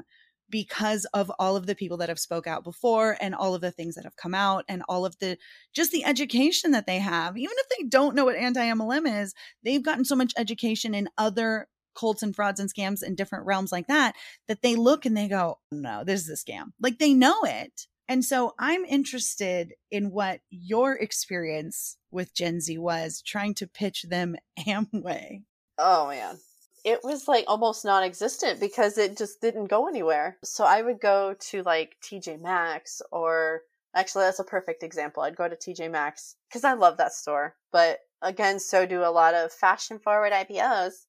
[0.52, 3.70] because of all of the people that have spoke out before and all of the
[3.70, 5.38] things that have come out and all of the
[5.72, 9.34] just the education that they have even if they don't know what anti-mlm is
[9.64, 13.72] they've gotten so much education in other cults and frauds and scams in different realms
[13.72, 14.14] like that
[14.48, 16.72] that they look and they go no this is a scam.
[16.80, 17.86] Like they know it.
[18.08, 24.02] And so i'm interested in what your experience with gen z was trying to pitch
[24.02, 25.42] them amway.
[25.78, 26.38] Oh man.
[26.84, 30.36] It was like almost non-existent because it just didn't go anywhere.
[30.44, 33.62] So i would go to like tj maxx or
[33.94, 35.22] actually that's a perfect example.
[35.22, 37.54] I'd go to tj maxx because i love that store.
[37.70, 41.06] But again so do a lot of fashion forward IBOs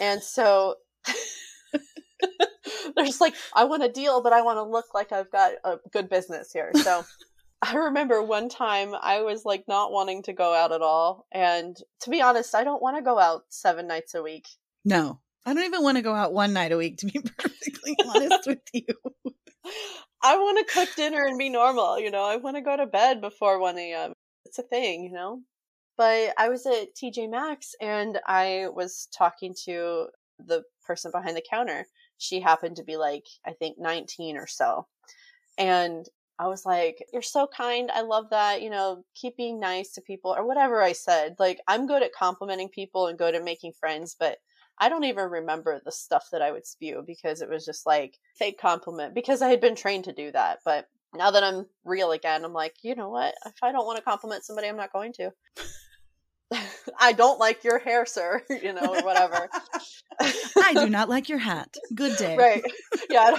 [0.00, 0.76] and so
[2.96, 5.76] there's like, I want a deal, but I want to look like I've got a
[5.92, 6.70] good business here.
[6.74, 7.04] So
[7.62, 11.26] I remember one time I was like not wanting to go out at all.
[11.32, 14.46] And to be honest, I don't want to go out seven nights a week.
[14.84, 17.96] No, I don't even want to go out one night a week, to be perfectly
[18.06, 18.86] honest with you.
[20.22, 22.24] I want to cook dinner and be normal, you know.
[22.24, 24.12] I want to go to bed before 1 a.m.
[24.46, 25.40] It's a thing, you know.
[25.96, 30.06] But I was at TJ Maxx and I was talking to
[30.38, 31.86] the person behind the counter.
[32.18, 34.86] She happened to be like, I think 19 or so.
[35.56, 36.06] And
[36.38, 37.90] I was like, You're so kind.
[37.92, 38.62] I love that.
[38.62, 41.36] You know, keep being nice to people or whatever I said.
[41.38, 44.38] Like, I'm good at complimenting people and good at making friends, but
[44.78, 48.18] I don't even remember the stuff that I would spew because it was just like
[48.36, 50.58] fake compliment because I had been trained to do that.
[50.64, 53.34] But now that I'm real again, I'm like, you know what?
[53.46, 55.30] If I don't want to compliment somebody, I'm not going to.
[57.00, 59.48] I don't like your hair, sir, you know, or whatever.
[60.20, 61.74] I do not like your hat.
[61.94, 62.36] Good day.
[62.36, 62.64] Right.
[63.10, 63.36] Yeah.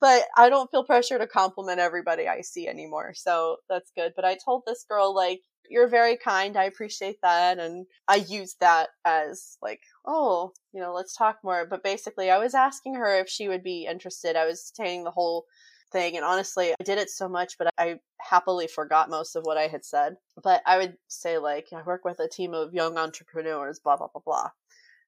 [0.00, 3.12] but I don't feel pressure to compliment everybody I see anymore.
[3.14, 4.12] So that's good.
[4.14, 5.40] But I told this girl, like,
[5.70, 6.56] you're very kind.
[6.56, 7.58] I appreciate that.
[7.58, 11.66] And I used that as, like, oh, you know, let's talk more.
[11.68, 14.36] But basically, I was asking her if she would be interested.
[14.36, 15.46] I was saying the whole
[15.92, 16.16] thing.
[16.16, 19.68] And honestly, I did it so much, but I happily forgot most of what I
[19.68, 20.16] had said.
[20.42, 24.08] But I would say, like, I work with a team of young entrepreneurs, blah, blah,
[24.08, 24.50] blah, blah.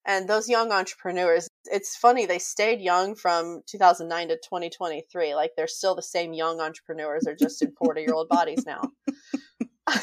[0.07, 5.35] And those young entrepreneurs, it's funny, they stayed young from 2009 to 2023.
[5.35, 8.91] Like, they're still the same young entrepreneurs, they're just in 40 year old bodies now.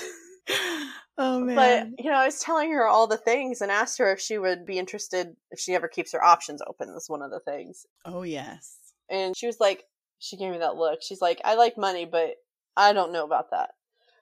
[1.17, 1.55] oh man.
[1.55, 4.37] But you know, I was telling her all the things and asked her if she
[4.37, 6.91] would be interested if she ever keeps her options open.
[6.91, 7.85] That's one of the things.
[8.05, 8.77] Oh yes.
[9.09, 9.83] And she was like,
[10.21, 11.01] she gave me that look.
[11.01, 12.35] She's like, I like money, but
[12.77, 13.71] I don't know about that.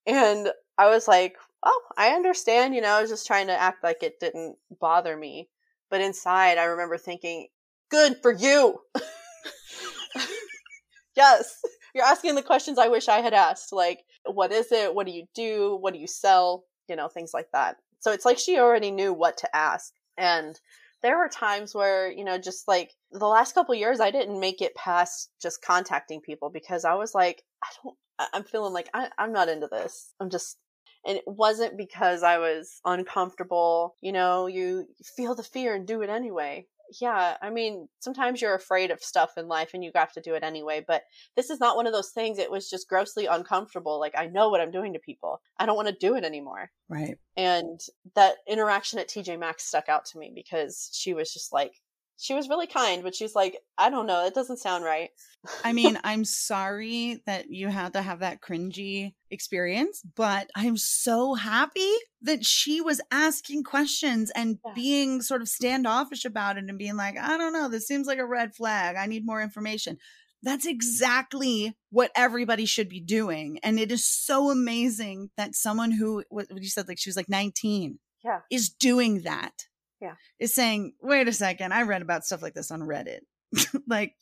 [0.07, 2.73] And I was like, oh, I understand.
[2.73, 5.49] You know, I was just trying to act like it didn't bother me.
[5.89, 7.47] But inside, I remember thinking,
[7.91, 8.79] good for you.
[11.17, 11.59] yes.
[11.93, 13.73] You're asking the questions I wish I had asked.
[13.73, 14.95] Like, what is it?
[14.95, 15.77] What do you do?
[15.81, 16.63] What do you sell?
[16.87, 17.75] You know, things like that.
[17.99, 19.91] So it's like she already knew what to ask.
[20.17, 20.57] And
[21.01, 24.61] there were times where, you know, just like the last couple years, I didn't make
[24.61, 27.97] it past just contacting people because I was like, I don't,
[28.33, 30.13] I'm feeling like I, I'm not into this.
[30.19, 30.57] I'm just,
[31.05, 33.95] and it wasn't because I was uncomfortable.
[34.01, 36.67] You know, you feel the fear and do it anyway
[36.99, 40.33] yeah, I mean, sometimes you're afraid of stuff in life and you have to do
[40.33, 41.03] it anyway, but
[41.35, 42.39] this is not one of those things.
[42.39, 43.99] It was just grossly uncomfortable.
[43.99, 45.41] Like, I know what I'm doing to people.
[45.57, 46.71] I don't want to do it anymore.
[46.87, 47.17] Right.
[47.37, 47.79] And
[48.15, 51.73] that interaction at TJ Maxx stuck out to me because she was just like,
[52.19, 55.09] she was really kind, but she's like, I don't know, it doesn't sound right.
[55.63, 61.35] I mean, I'm sorry that you had to have that cringy experience, but I'm so
[61.35, 61.93] happy
[62.23, 64.73] that she was asking questions and yeah.
[64.75, 68.19] being sort of standoffish about it and being like, I don't know, this seems like
[68.19, 68.97] a red flag.
[68.97, 69.97] I need more information.
[70.43, 73.59] That's exactly what everybody should be doing.
[73.63, 77.29] And it is so amazing that someone who, what you said, like she was like
[77.29, 78.39] 19, yeah.
[78.51, 79.53] is doing that
[80.01, 80.15] yeah.
[80.39, 83.19] is saying wait a second i read about stuff like this on reddit.
[83.87, 84.15] Like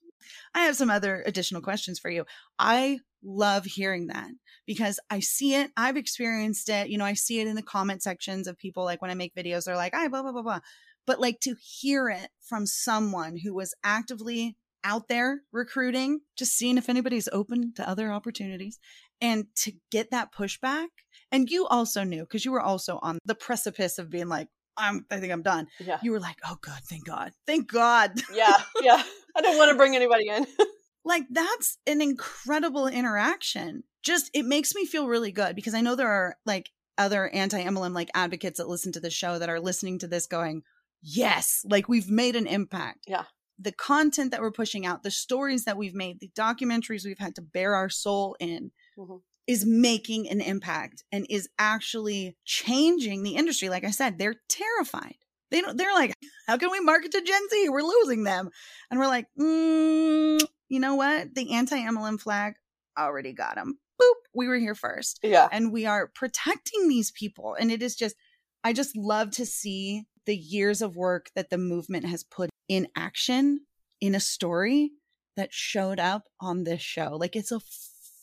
[0.53, 2.25] i have some other additional questions for you.
[2.57, 4.29] I love hearing that
[4.67, 8.03] because i see it i've experienced it you know i see it in the comment
[8.03, 10.59] sections of people like when i make videos they're like i blah blah blah blah.
[11.05, 16.77] But like to hear it from someone who was actively out there recruiting just seeing
[16.77, 18.77] if anybody's open to other opportunities
[19.19, 20.87] and to get that pushback
[21.31, 24.47] and you also knew because you were also on the precipice of being like
[24.77, 25.67] I'm I think I'm done.
[25.79, 25.99] Yeah.
[26.01, 27.31] You were like, oh good, thank God.
[27.45, 28.11] Thank God.
[28.33, 28.57] Yeah.
[28.81, 29.01] Yeah.
[29.35, 30.45] I don't want to bring anybody in.
[31.05, 33.83] like that's an incredible interaction.
[34.03, 37.93] Just it makes me feel really good because I know there are like other anti-MLM
[37.93, 40.63] like advocates that listen to the show that are listening to this going,
[41.01, 43.05] yes, like we've made an impact.
[43.07, 43.23] Yeah.
[43.59, 47.35] The content that we're pushing out, the stories that we've made, the documentaries we've had
[47.35, 48.71] to bear our soul in.
[48.97, 49.17] Mm-hmm
[49.47, 53.69] is making an impact and is actually changing the industry.
[53.69, 55.15] Like I said, they're terrified.
[55.49, 56.13] They don't, they're like,
[56.47, 57.69] how can we market to Gen Z?
[57.69, 58.49] We're losing them.
[58.91, 61.33] And we're like, mm, you know what?
[61.33, 62.55] The anti MLM flag
[62.97, 63.79] already got them.
[64.01, 64.15] Boop.
[64.35, 65.19] We were here first.
[65.23, 65.47] Yeah.
[65.51, 67.55] And we are protecting these people.
[67.57, 68.15] And it is just,
[68.63, 72.87] I just love to see the years of work that the movement has put in
[72.95, 73.61] action
[74.01, 74.91] in a story
[75.37, 77.15] that showed up on this show.
[77.17, 77.61] Like it's a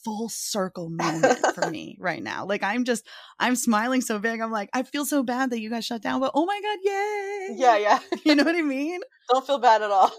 [0.05, 2.45] full circle moment for me right now.
[2.47, 3.07] Like I'm just
[3.39, 4.41] I'm smiling so big.
[4.41, 6.79] I'm like, I feel so bad that you guys shut down, but oh my god,
[6.83, 7.57] yay.
[7.59, 7.99] Yeah, yeah.
[8.25, 9.01] you know what I mean?
[9.31, 10.13] Don't feel bad at all.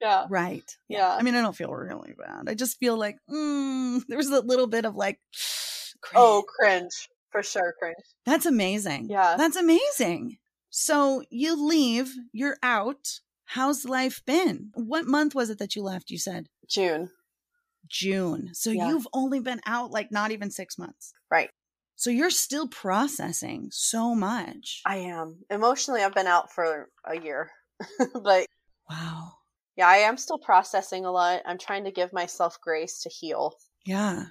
[0.00, 0.26] yeah.
[0.30, 0.64] Right.
[0.88, 1.14] Yeah.
[1.14, 2.48] I mean, I don't feel really bad.
[2.48, 5.18] I just feel like mm, there was a little bit of like
[6.00, 6.16] cringe.
[6.16, 7.08] Oh, cringe.
[7.32, 7.96] For sure, cringe.
[8.24, 9.08] That's amazing.
[9.10, 9.34] Yeah.
[9.36, 10.38] That's amazing.
[10.70, 13.20] So you leave, you're out.
[13.46, 14.70] How's life been?
[14.74, 16.10] What month was it that you left?
[16.10, 17.10] You said June.
[17.88, 18.50] June.
[18.52, 18.88] So yeah.
[18.88, 21.12] you've only been out like not even six months.
[21.30, 21.50] Right.
[21.96, 24.82] So you're still processing so much.
[24.84, 25.38] I am.
[25.50, 27.50] Emotionally, I've been out for a year.
[28.22, 28.46] but
[28.90, 29.32] wow.
[29.76, 31.42] Yeah, I am still processing a lot.
[31.46, 33.54] I'm trying to give myself grace to heal.
[33.86, 34.26] Yeah.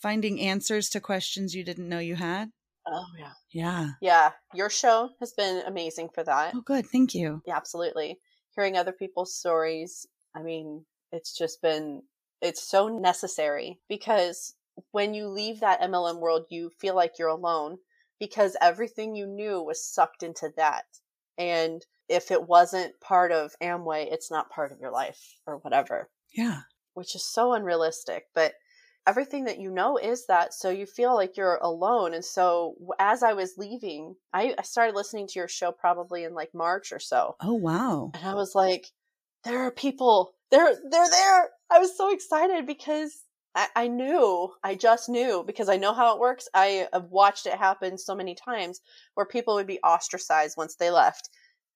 [0.00, 2.50] Finding answers to questions you didn't know you had.
[2.86, 3.32] Oh, yeah.
[3.52, 3.88] Yeah.
[4.00, 4.30] Yeah.
[4.54, 6.54] Your show has been amazing for that.
[6.54, 6.86] Oh, good.
[6.86, 7.42] Thank you.
[7.46, 8.18] Yeah, absolutely.
[8.56, 10.06] Hearing other people's stories.
[10.34, 12.02] I mean, it's just been
[12.42, 14.54] it's so necessary because
[14.90, 17.78] when you leave that MLM world, you feel like you're alone
[18.18, 20.84] because everything you knew was sucked into that.
[21.38, 26.10] And if it wasn't part of Amway, it's not part of your life or whatever.
[26.34, 26.60] Yeah.
[26.94, 28.24] Which is so unrealistic.
[28.34, 28.54] But
[29.06, 30.52] everything that you know is that.
[30.52, 32.14] So you feel like you're alone.
[32.14, 36.34] And so as I was leaving, I, I started listening to your show probably in
[36.34, 37.36] like March or so.
[37.40, 38.10] Oh, wow.
[38.14, 38.86] And I was like,
[39.44, 41.48] there are people they're they're there.
[41.72, 43.22] I was so excited because
[43.54, 46.46] I, I knew, I just knew because I know how it works.
[46.54, 48.80] I have watched it happen so many times
[49.14, 51.30] where people would be ostracized once they left.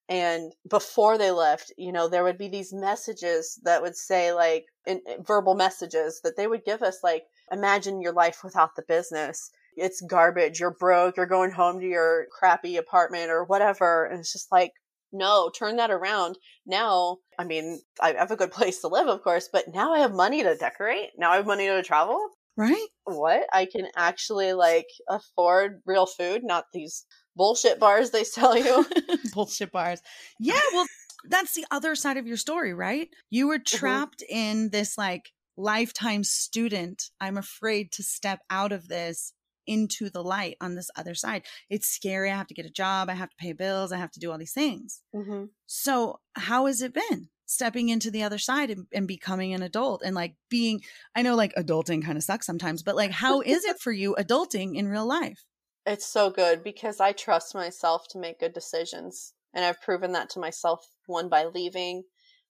[0.09, 4.67] And before they left, you know, there would be these messages that would say, like,
[4.87, 8.85] in, in verbal messages that they would give us, like, imagine your life without the
[8.87, 9.51] business.
[9.77, 10.61] It's garbage.
[10.61, 11.17] You're broke.
[11.17, 14.05] You're going home to your crappy apartment or whatever.
[14.05, 14.73] And it's just like,
[15.13, 16.39] no, turn that around.
[16.67, 20.01] Now, I mean, I have a good place to live, of course, but now I
[20.01, 21.11] have money to decorate.
[21.19, 22.29] Now I have money to travel.
[22.57, 22.89] Right?
[23.05, 23.47] What?
[23.53, 27.05] I can actually like afford real food, not these
[27.37, 28.87] bullshit bars they sell you.
[29.33, 30.01] bullshit bars.
[30.41, 30.87] Yeah, well,
[31.29, 33.09] that's the other side of your story, right?
[33.31, 33.77] You were mm-hmm.
[33.77, 34.37] trapped mm-hmm.
[34.37, 37.11] in this like lifetime student.
[37.21, 39.33] I'm afraid to step out of this
[39.67, 41.43] into the light on this other side.
[41.69, 42.31] It's scary.
[42.31, 43.09] I have to get a job.
[43.11, 43.93] I have to pay bills.
[43.93, 45.03] I have to do all these things.
[45.15, 45.45] Mm-hmm.
[45.67, 50.03] So, how has it been stepping into the other side and, and, becoming an adult
[50.05, 50.83] and like being?
[51.15, 54.17] I know like adulting kind of sucks sometimes, but like, how is it for you
[54.19, 55.45] adulting in real life?
[55.87, 59.35] It's so good because I trust myself to make good decisions.
[59.55, 62.03] And I've proven that to myself, one by leaving,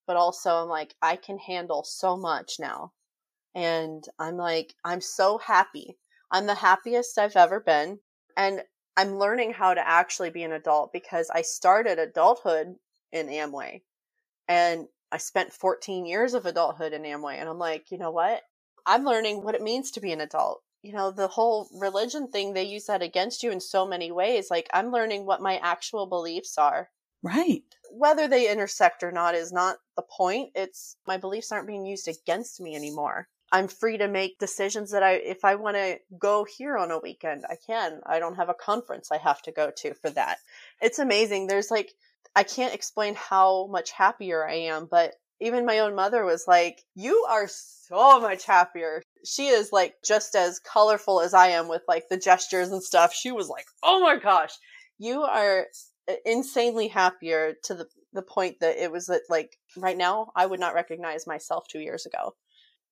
[0.06, 2.92] but also I'm like, I can handle so much now.
[3.54, 5.98] And I'm like, I'm so happy.
[6.30, 8.00] I'm the happiest I've ever been.
[8.36, 8.62] And
[8.96, 12.76] I'm learning how to actually be an adult because I started adulthood
[13.12, 13.82] in Amway
[14.48, 17.34] and I spent 14 years of adulthood in Amway.
[17.34, 18.42] And I'm like, you know what?
[18.86, 20.62] I'm learning what it means to be an adult.
[20.82, 24.50] You know, the whole religion thing, they use that against you in so many ways.
[24.50, 26.90] Like, I'm learning what my actual beliefs are.
[27.22, 27.62] Right.
[27.90, 30.50] Whether they intersect or not is not the point.
[30.54, 33.28] It's my beliefs aren't being used against me anymore.
[33.52, 36.98] I'm free to make decisions that I, if I want to go here on a
[36.98, 38.00] weekend, I can.
[38.04, 40.38] I don't have a conference I have to go to for that.
[40.80, 41.46] It's amazing.
[41.46, 41.92] There's like,
[42.34, 46.82] I can't explain how much happier I am, but even my own mother was like,
[46.94, 49.02] You are so much happier.
[49.24, 53.12] She is like just as colorful as I am with like the gestures and stuff.
[53.12, 54.54] She was like, Oh my gosh,
[54.98, 55.66] you are
[56.08, 60.60] uh, insanely happier to the, the point that it was like right now I would
[60.60, 62.34] not recognize myself two years ago.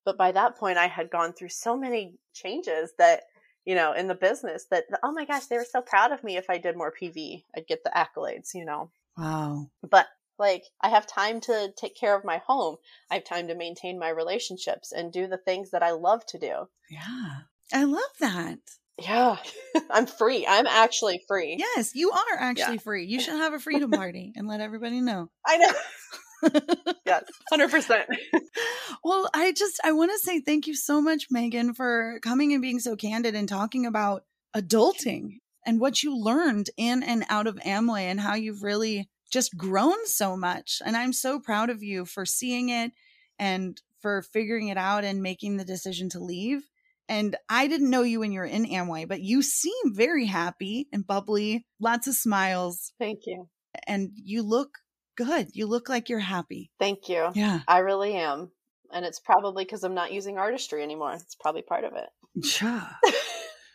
[0.04, 3.22] But by that point, I had gone through so many changes that,
[3.64, 6.36] you know, in the business that, oh my gosh, they were so proud of me
[6.36, 7.44] if I did more PV.
[7.56, 8.90] I'd get the accolades, you know.
[9.16, 9.70] Wow.
[9.88, 10.06] But
[10.38, 12.76] like, I have time to take care of my home.
[13.10, 16.38] I have time to maintain my relationships and do the things that I love to
[16.38, 16.68] do.
[16.90, 17.36] Yeah.
[17.72, 18.58] I love that.
[19.00, 19.36] Yeah.
[19.90, 20.46] I'm free.
[20.46, 21.56] I'm actually free.
[21.58, 22.80] Yes, you are actually yeah.
[22.80, 23.06] free.
[23.06, 25.30] You should have a freedom party and let everybody know.
[25.46, 25.72] I know.
[27.06, 28.04] yes, 100%.
[29.04, 32.62] well, I just I want to say thank you so much Meggan for coming and
[32.62, 34.24] being so candid and talking about
[34.56, 39.56] adulting and what you learned in and out of Amway and how you've really just
[39.56, 40.80] grown so much.
[40.84, 42.92] And I'm so proud of you for seeing it
[43.38, 46.62] and for figuring it out and making the decision to leave.
[47.08, 50.88] And I didn't know you when you were in Amway, but you seem very happy
[50.92, 52.92] and bubbly, lots of smiles.
[52.98, 53.48] Thank you.
[53.86, 54.78] And you look
[55.16, 55.48] good.
[55.52, 56.70] You look like you're happy.
[56.78, 57.30] Thank you.
[57.34, 57.60] Yeah.
[57.66, 58.50] I really am.
[58.92, 61.14] And it's probably because I'm not using artistry anymore.
[61.14, 62.08] It's probably part of it.
[62.62, 62.88] Yeah.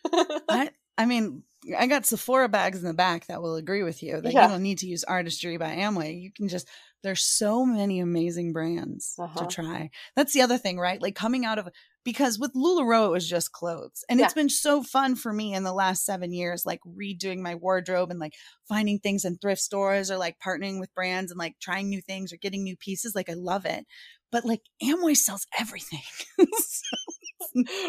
[0.49, 1.43] I I mean,
[1.77, 4.43] I got Sephora bags in the back that will agree with you that yeah.
[4.43, 6.21] you don't need to use artistry by Amway.
[6.21, 6.67] You can just
[7.03, 9.39] there's so many amazing brands uh-huh.
[9.39, 9.89] to try.
[10.15, 11.01] That's the other thing, right?
[11.01, 11.69] Like coming out of
[12.09, 14.03] because with LuLaRoe it was just clothes.
[14.09, 14.25] And yeah.
[14.25, 18.09] it's been so fun for me in the last 7 years like redoing my wardrobe
[18.09, 18.33] and like
[18.67, 22.33] finding things in thrift stores or like partnering with brands and like trying new things
[22.33, 23.13] or getting new pieces.
[23.13, 23.85] Like I love it.
[24.31, 26.01] But like Amway sells everything.
[26.39, 26.97] so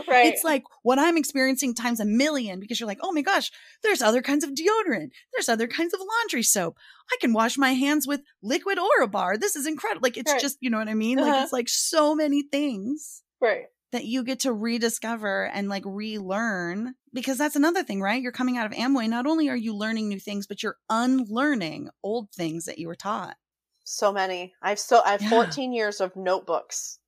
[0.07, 0.27] right.
[0.27, 3.51] It's like what I'm experiencing times a million because you're like, oh my gosh,
[3.83, 5.13] there's other kinds of deodorant.
[5.33, 6.77] There's other kinds of laundry soap.
[7.11, 9.41] I can wash my hands with liquid Orobar.
[9.41, 10.03] This is incredible.
[10.03, 10.41] Like it's right.
[10.41, 11.19] just, you know what I mean?
[11.19, 11.31] Uh-huh.
[11.31, 13.23] Like it's like so many things.
[13.41, 13.65] Right.
[13.93, 18.23] That you get to rediscover and like relearn because that's another thing, right?
[18.23, 19.09] You're coming out of Amway.
[19.09, 22.95] Not only are you learning new things, but you're unlearning old things that you were
[22.95, 23.37] taught.
[23.83, 24.55] So many.
[24.63, 25.31] I've so I have yeah.
[25.31, 27.01] 14 years of notebooks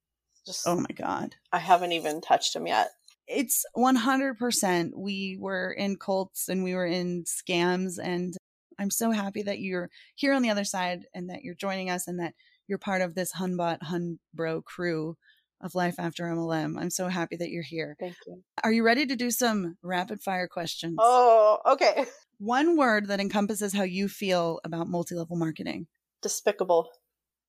[0.47, 2.91] just oh my god, I haven't even touched them yet.
[3.29, 4.91] It's 100%.
[4.97, 8.37] We were in cults and we were in scams and
[8.79, 12.09] I'm so happy that you're here on the other side and that you're joining us
[12.09, 12.35] and that
[12.67, 15.17] you're part of this Hunbot Hunbro crew
[15.63, 16.79] of Life After MLM.
[16.79, 17.97] I'm so happy that you're here.
[18.01, 18.43] Thank you.
[18.65, 20.97] Are you ready to do some rapid fire questions?
[20.99, 22.07] Oh, okay.
[22.39, 25.87] One word that encompasses how you feel about multi level marketing
[26.21, 26.89] despicable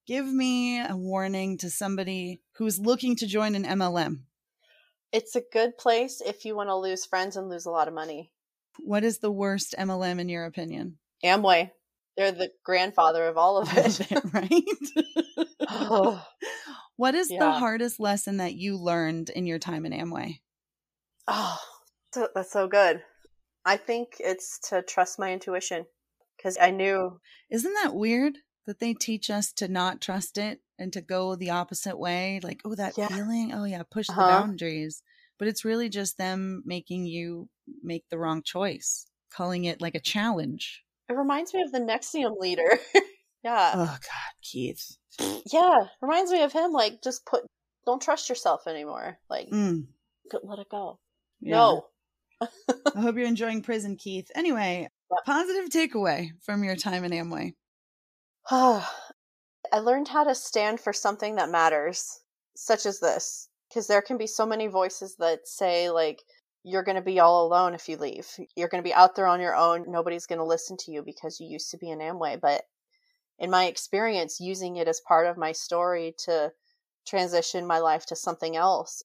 [0.08, 4.22] give me a warning to somebody who's looking to join an MLM.
[5.12, 7.94] It's a good place if you want to lose friends and lose a lot of
[7.94, 8.32] money.
[8.80, 10.98] What is the worst MLM in your opinion?
[11.24, 11.72] Amway.
[12.18, 14.02] They're the grandfather of all of it,
[14.34, 15.48] right?
[15.70, 16.24] oh,
[16.98, 17.40] what is yeah.
[17.40, 20.40] the hardest lesson that you learned in your time in Amway?
[21.28, 21.58] Oh,
[22.36, 23.02] that's so good.
[23.66, 25.86] I think it's to trust my intuition
[26.38, 27.20] because I knew.
[27.50, 28.38] Isn't that weird?
[28.66, 32.62] that they teach us to not trust it and to go the opposite way like
[32.66, 33.08] oh that yeah.
[33.08, 34.22] feeling oh yeah push uh-huh.
[34.22, 35.04] the boundaries
[35.38, 37.50] but it's really just them making you
[37.84, 42.40] make the wrong choice calling it like a challenge it reminds me of the NXIVM
[42.40, 42.80] leader
[43.44, 44.98] yeah oh god keith
[45.52, 47.44] yeah reminds me of him like just put
[47.86, 49.86] don't trust yourself anymore like mm.
[50.44, 51.00] let it go
[51.42, 51.56] yeah.
[51.56, 51.86] no
[52.42, 54.88] i hope you're enjoying prison keith anyway
[55.26, 57.54] positive takeaway from your time in amway
[59.72, 62.20] I learned how to stand for something that matters,
[62.56, 66.22] such as this, because there can be so many voices that say, like,
[66.64, 68.28] you're going to be all alone if you leave.
[68.56, 69.86] You're going to be out there on your own.
[69.88, 72.40] Nobody's going to listen to you because you used to be in Amway.
[72.40, 72.64] But
[73.40, 76.52] in my experience, using it as part of my story to
[77.06, 79.04] transition my life to something else,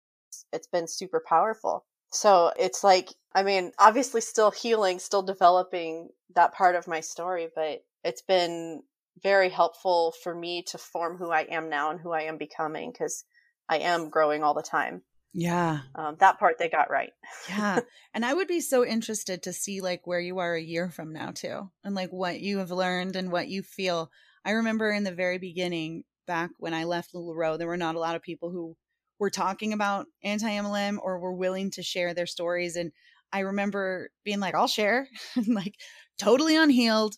[0.53, 1.85] it's been super powerful.
[2.11, 7.49] So it's like, I mean, obviously still healing, still developing that part of my story,
[7.55, 8.83] but it's been
[9.23, 12.93] very helpful for me to form who I am now and who I am becoming
[12.93, 13.25] because
[13.69, 15.03] I am growing all the time.
[15.35, 15.81] Yeah.
[15.95, 17.13] Um, that part they got right.
[17.49, 17.81] yeah.
[18.15, 21.13] And I would be so interested to see like where you are a year from
[21.13, 24.11] now too and like what you have learned and what you feel.
[24.45, 28.01] I remember in the very beginning, back when I left LuLaRoe, there were not a
[28.01, 28.77] lot of people who
[29.19, 32.77] were talking about anti MLM or were willing to share their stories.
[32.77, 32.93] And
[33.33, 35.09] I remember being like, I'll share,
[35.47, 35.75] like
[36.19, 37.17] totally unhealed,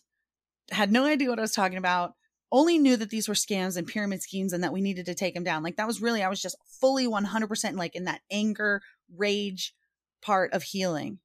[0.71, 2.13] had no idea what I was talking about,
[2.51, 5.33] only knew that these were scams and pyramid schemes and that we needed to take
[5.33, 5.63] them down.
[5.63, 8.81] Like that was really, I was just fully 100% like in that anger,
[9.15, 9.73] rage
[10.21, 11.19] part of healing.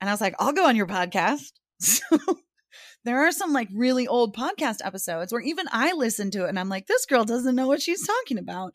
[0.00, 1.52] And I was like, I'll go on your podcast.
[1.80, 2.38] So
[3.04, 6.58] there are some like really old podcast episodes where even I listen to it and
[6.58, 8.74] I'm like, this girl doesn't know what she's talking about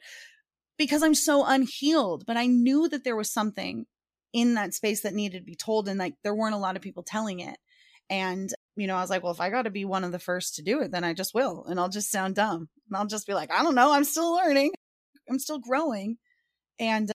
[0.77, 2.25] because I'm so unhealed.
[2.27, 3.85] But I knew that there was something
[4.31, 5.87] in that space that needed to be told.
[5.87, 7.57] And like there weren't a lot of people telling it.
[8.09, 10.19] And, you know, I was like, well, if I got to be one of the
[10.19, 11.65] first to do it, then I just will.
[11.67, 12.69] And I'll just sound dumb.
[12.89, 13.91] And I'll just be like, I don't know.
[13.91, 14.71] I'm still learning.
[15.29, 16.17] I'm still growing.
[16.79, 17.13] And uh,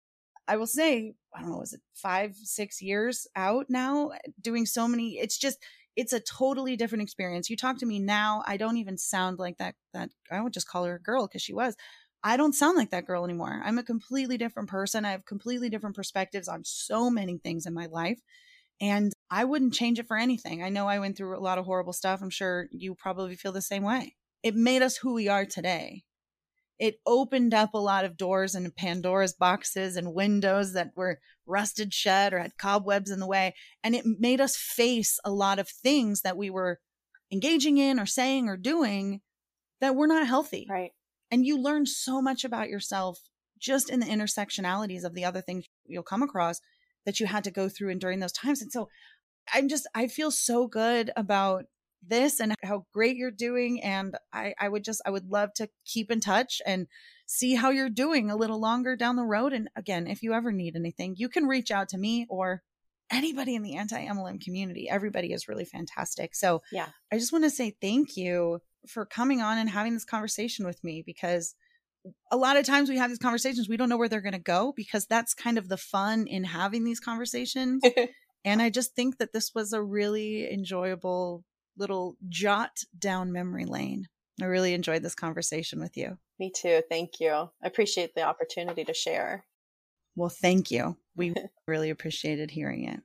[0.49, 4.67] I will say, I don't know, is it five, six years out now eh, doing
[4.67, 5.19] so many?
[5.19, 5.59] It's just,
[5.97, 7.51] it's a totally different experience.
[7.51, 10.69] You talk to me now, I don't even sound like that that I would just
[10.69, 11.77] call her a girl because she was.
[12.23, 13.61] I don't sound like that girl anymore.
[13.65, 15.05] I'm a completely different person.
[15.05, 18.19] I have completely different perspectives on so many things in my life.
[18.81, 20.63] And I wouldn't change it for anything.
[20.63, 22.21] I know I went through a lot of horrible stuff.
[22.23, 24.17] I'm sure you probably feel the same way.
[24.43, 26.05] It made us who we are today
[26.79, 31.95] it opened up a lot of doors and Pandora's boxes and windows that were rusted
[31.95, 33.55] shut or had cobwebs in the way.
[33.83, 36.81] And it made us face a lot of things that we were
[37.31, 39.21] engaging in or saying or doing
[39.81, 40.67] that were not healthy.
[40.69, 40.93] Right.
[41.31, 43.21] And you learn so much about yourself
[43.59, 46.61] just in the intersectionalities of the other things you'll come across
[47.07, 48.61] that you had to go through and during those times.
[48.61, 48.89] And so
[49.53, 51.65] I'm just, I feel so good about
[52.07, 53.83] this and how great you're doing.
[53.83, 56.87] And I, I would just, I would love to keep in touch and
[57.27, 59.53] see how you're doing a little longer down the road.
[59.53, 62.63] And again, if you ever need anything, you can reach out to me or
[63.11, 64.89] anybody in the anti MLM community.
[64.89, 66.35] Everybody is really fantastic.
[66.35, 70.05] So, yeah, I just want to say thank you for coming on and having this
[70.05, 71.55] conversation with me because
[72.31, 74.39] a lot of times we have these conversations, we don't know where they're going to
[74.39, 77.83] go because that's kind of the fun in having these conversations.
[78.45, 81.45] and I just think that this was a really enjoyable
[81.77, 84.07] little jot down memory lane.
[84.41, 86.19] I really enjoyed this conversation with you.
[86.39, 86.83] Me too.
[86.89, 87.31] Thank you.
[87.33, 89.45] I appreciate the opportunity to share.
[90.17, 90.97] Well, thank you.
[91.17, 91.35] We
[91.69, 93.01] really appreciated hearing it.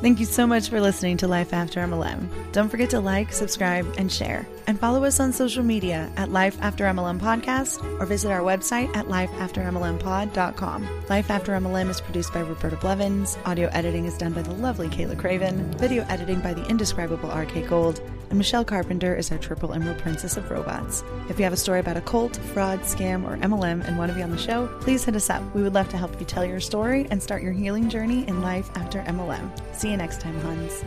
[0.00, 2.28] Thank you so much for listening to Life After MLM.
[2.52, 4.46] Don't forget to like, subscribe, and share.
[4.68, 8.94] And follow us on social media at Life After MLM Podcast or visit our website
[8.94, 10.88] at lifeaftermlmpod.com.
[11.08, 13.36] Life After MLM is produced by Roberta Blevins.
[13.44, 15.72] Audio editing is done by the lovely Kayla Craven.
[15.78, 20.36] Video editing by the indescribable RK Gold and Michelle Carpenter is our triple emerald princess
[20.36, 21.02] of robots.
[21.28, 24.16] If you have a story about a cult, fraud, scam, or MLM and want to
[24.16, 25.42] be on the show, please hit us up.
[25.54, 28.42] We would love to help you tell your story and start your healing journey in
[28.42, 29.50] life after MLM.
[29.74, 30.84] See you next time, Huns.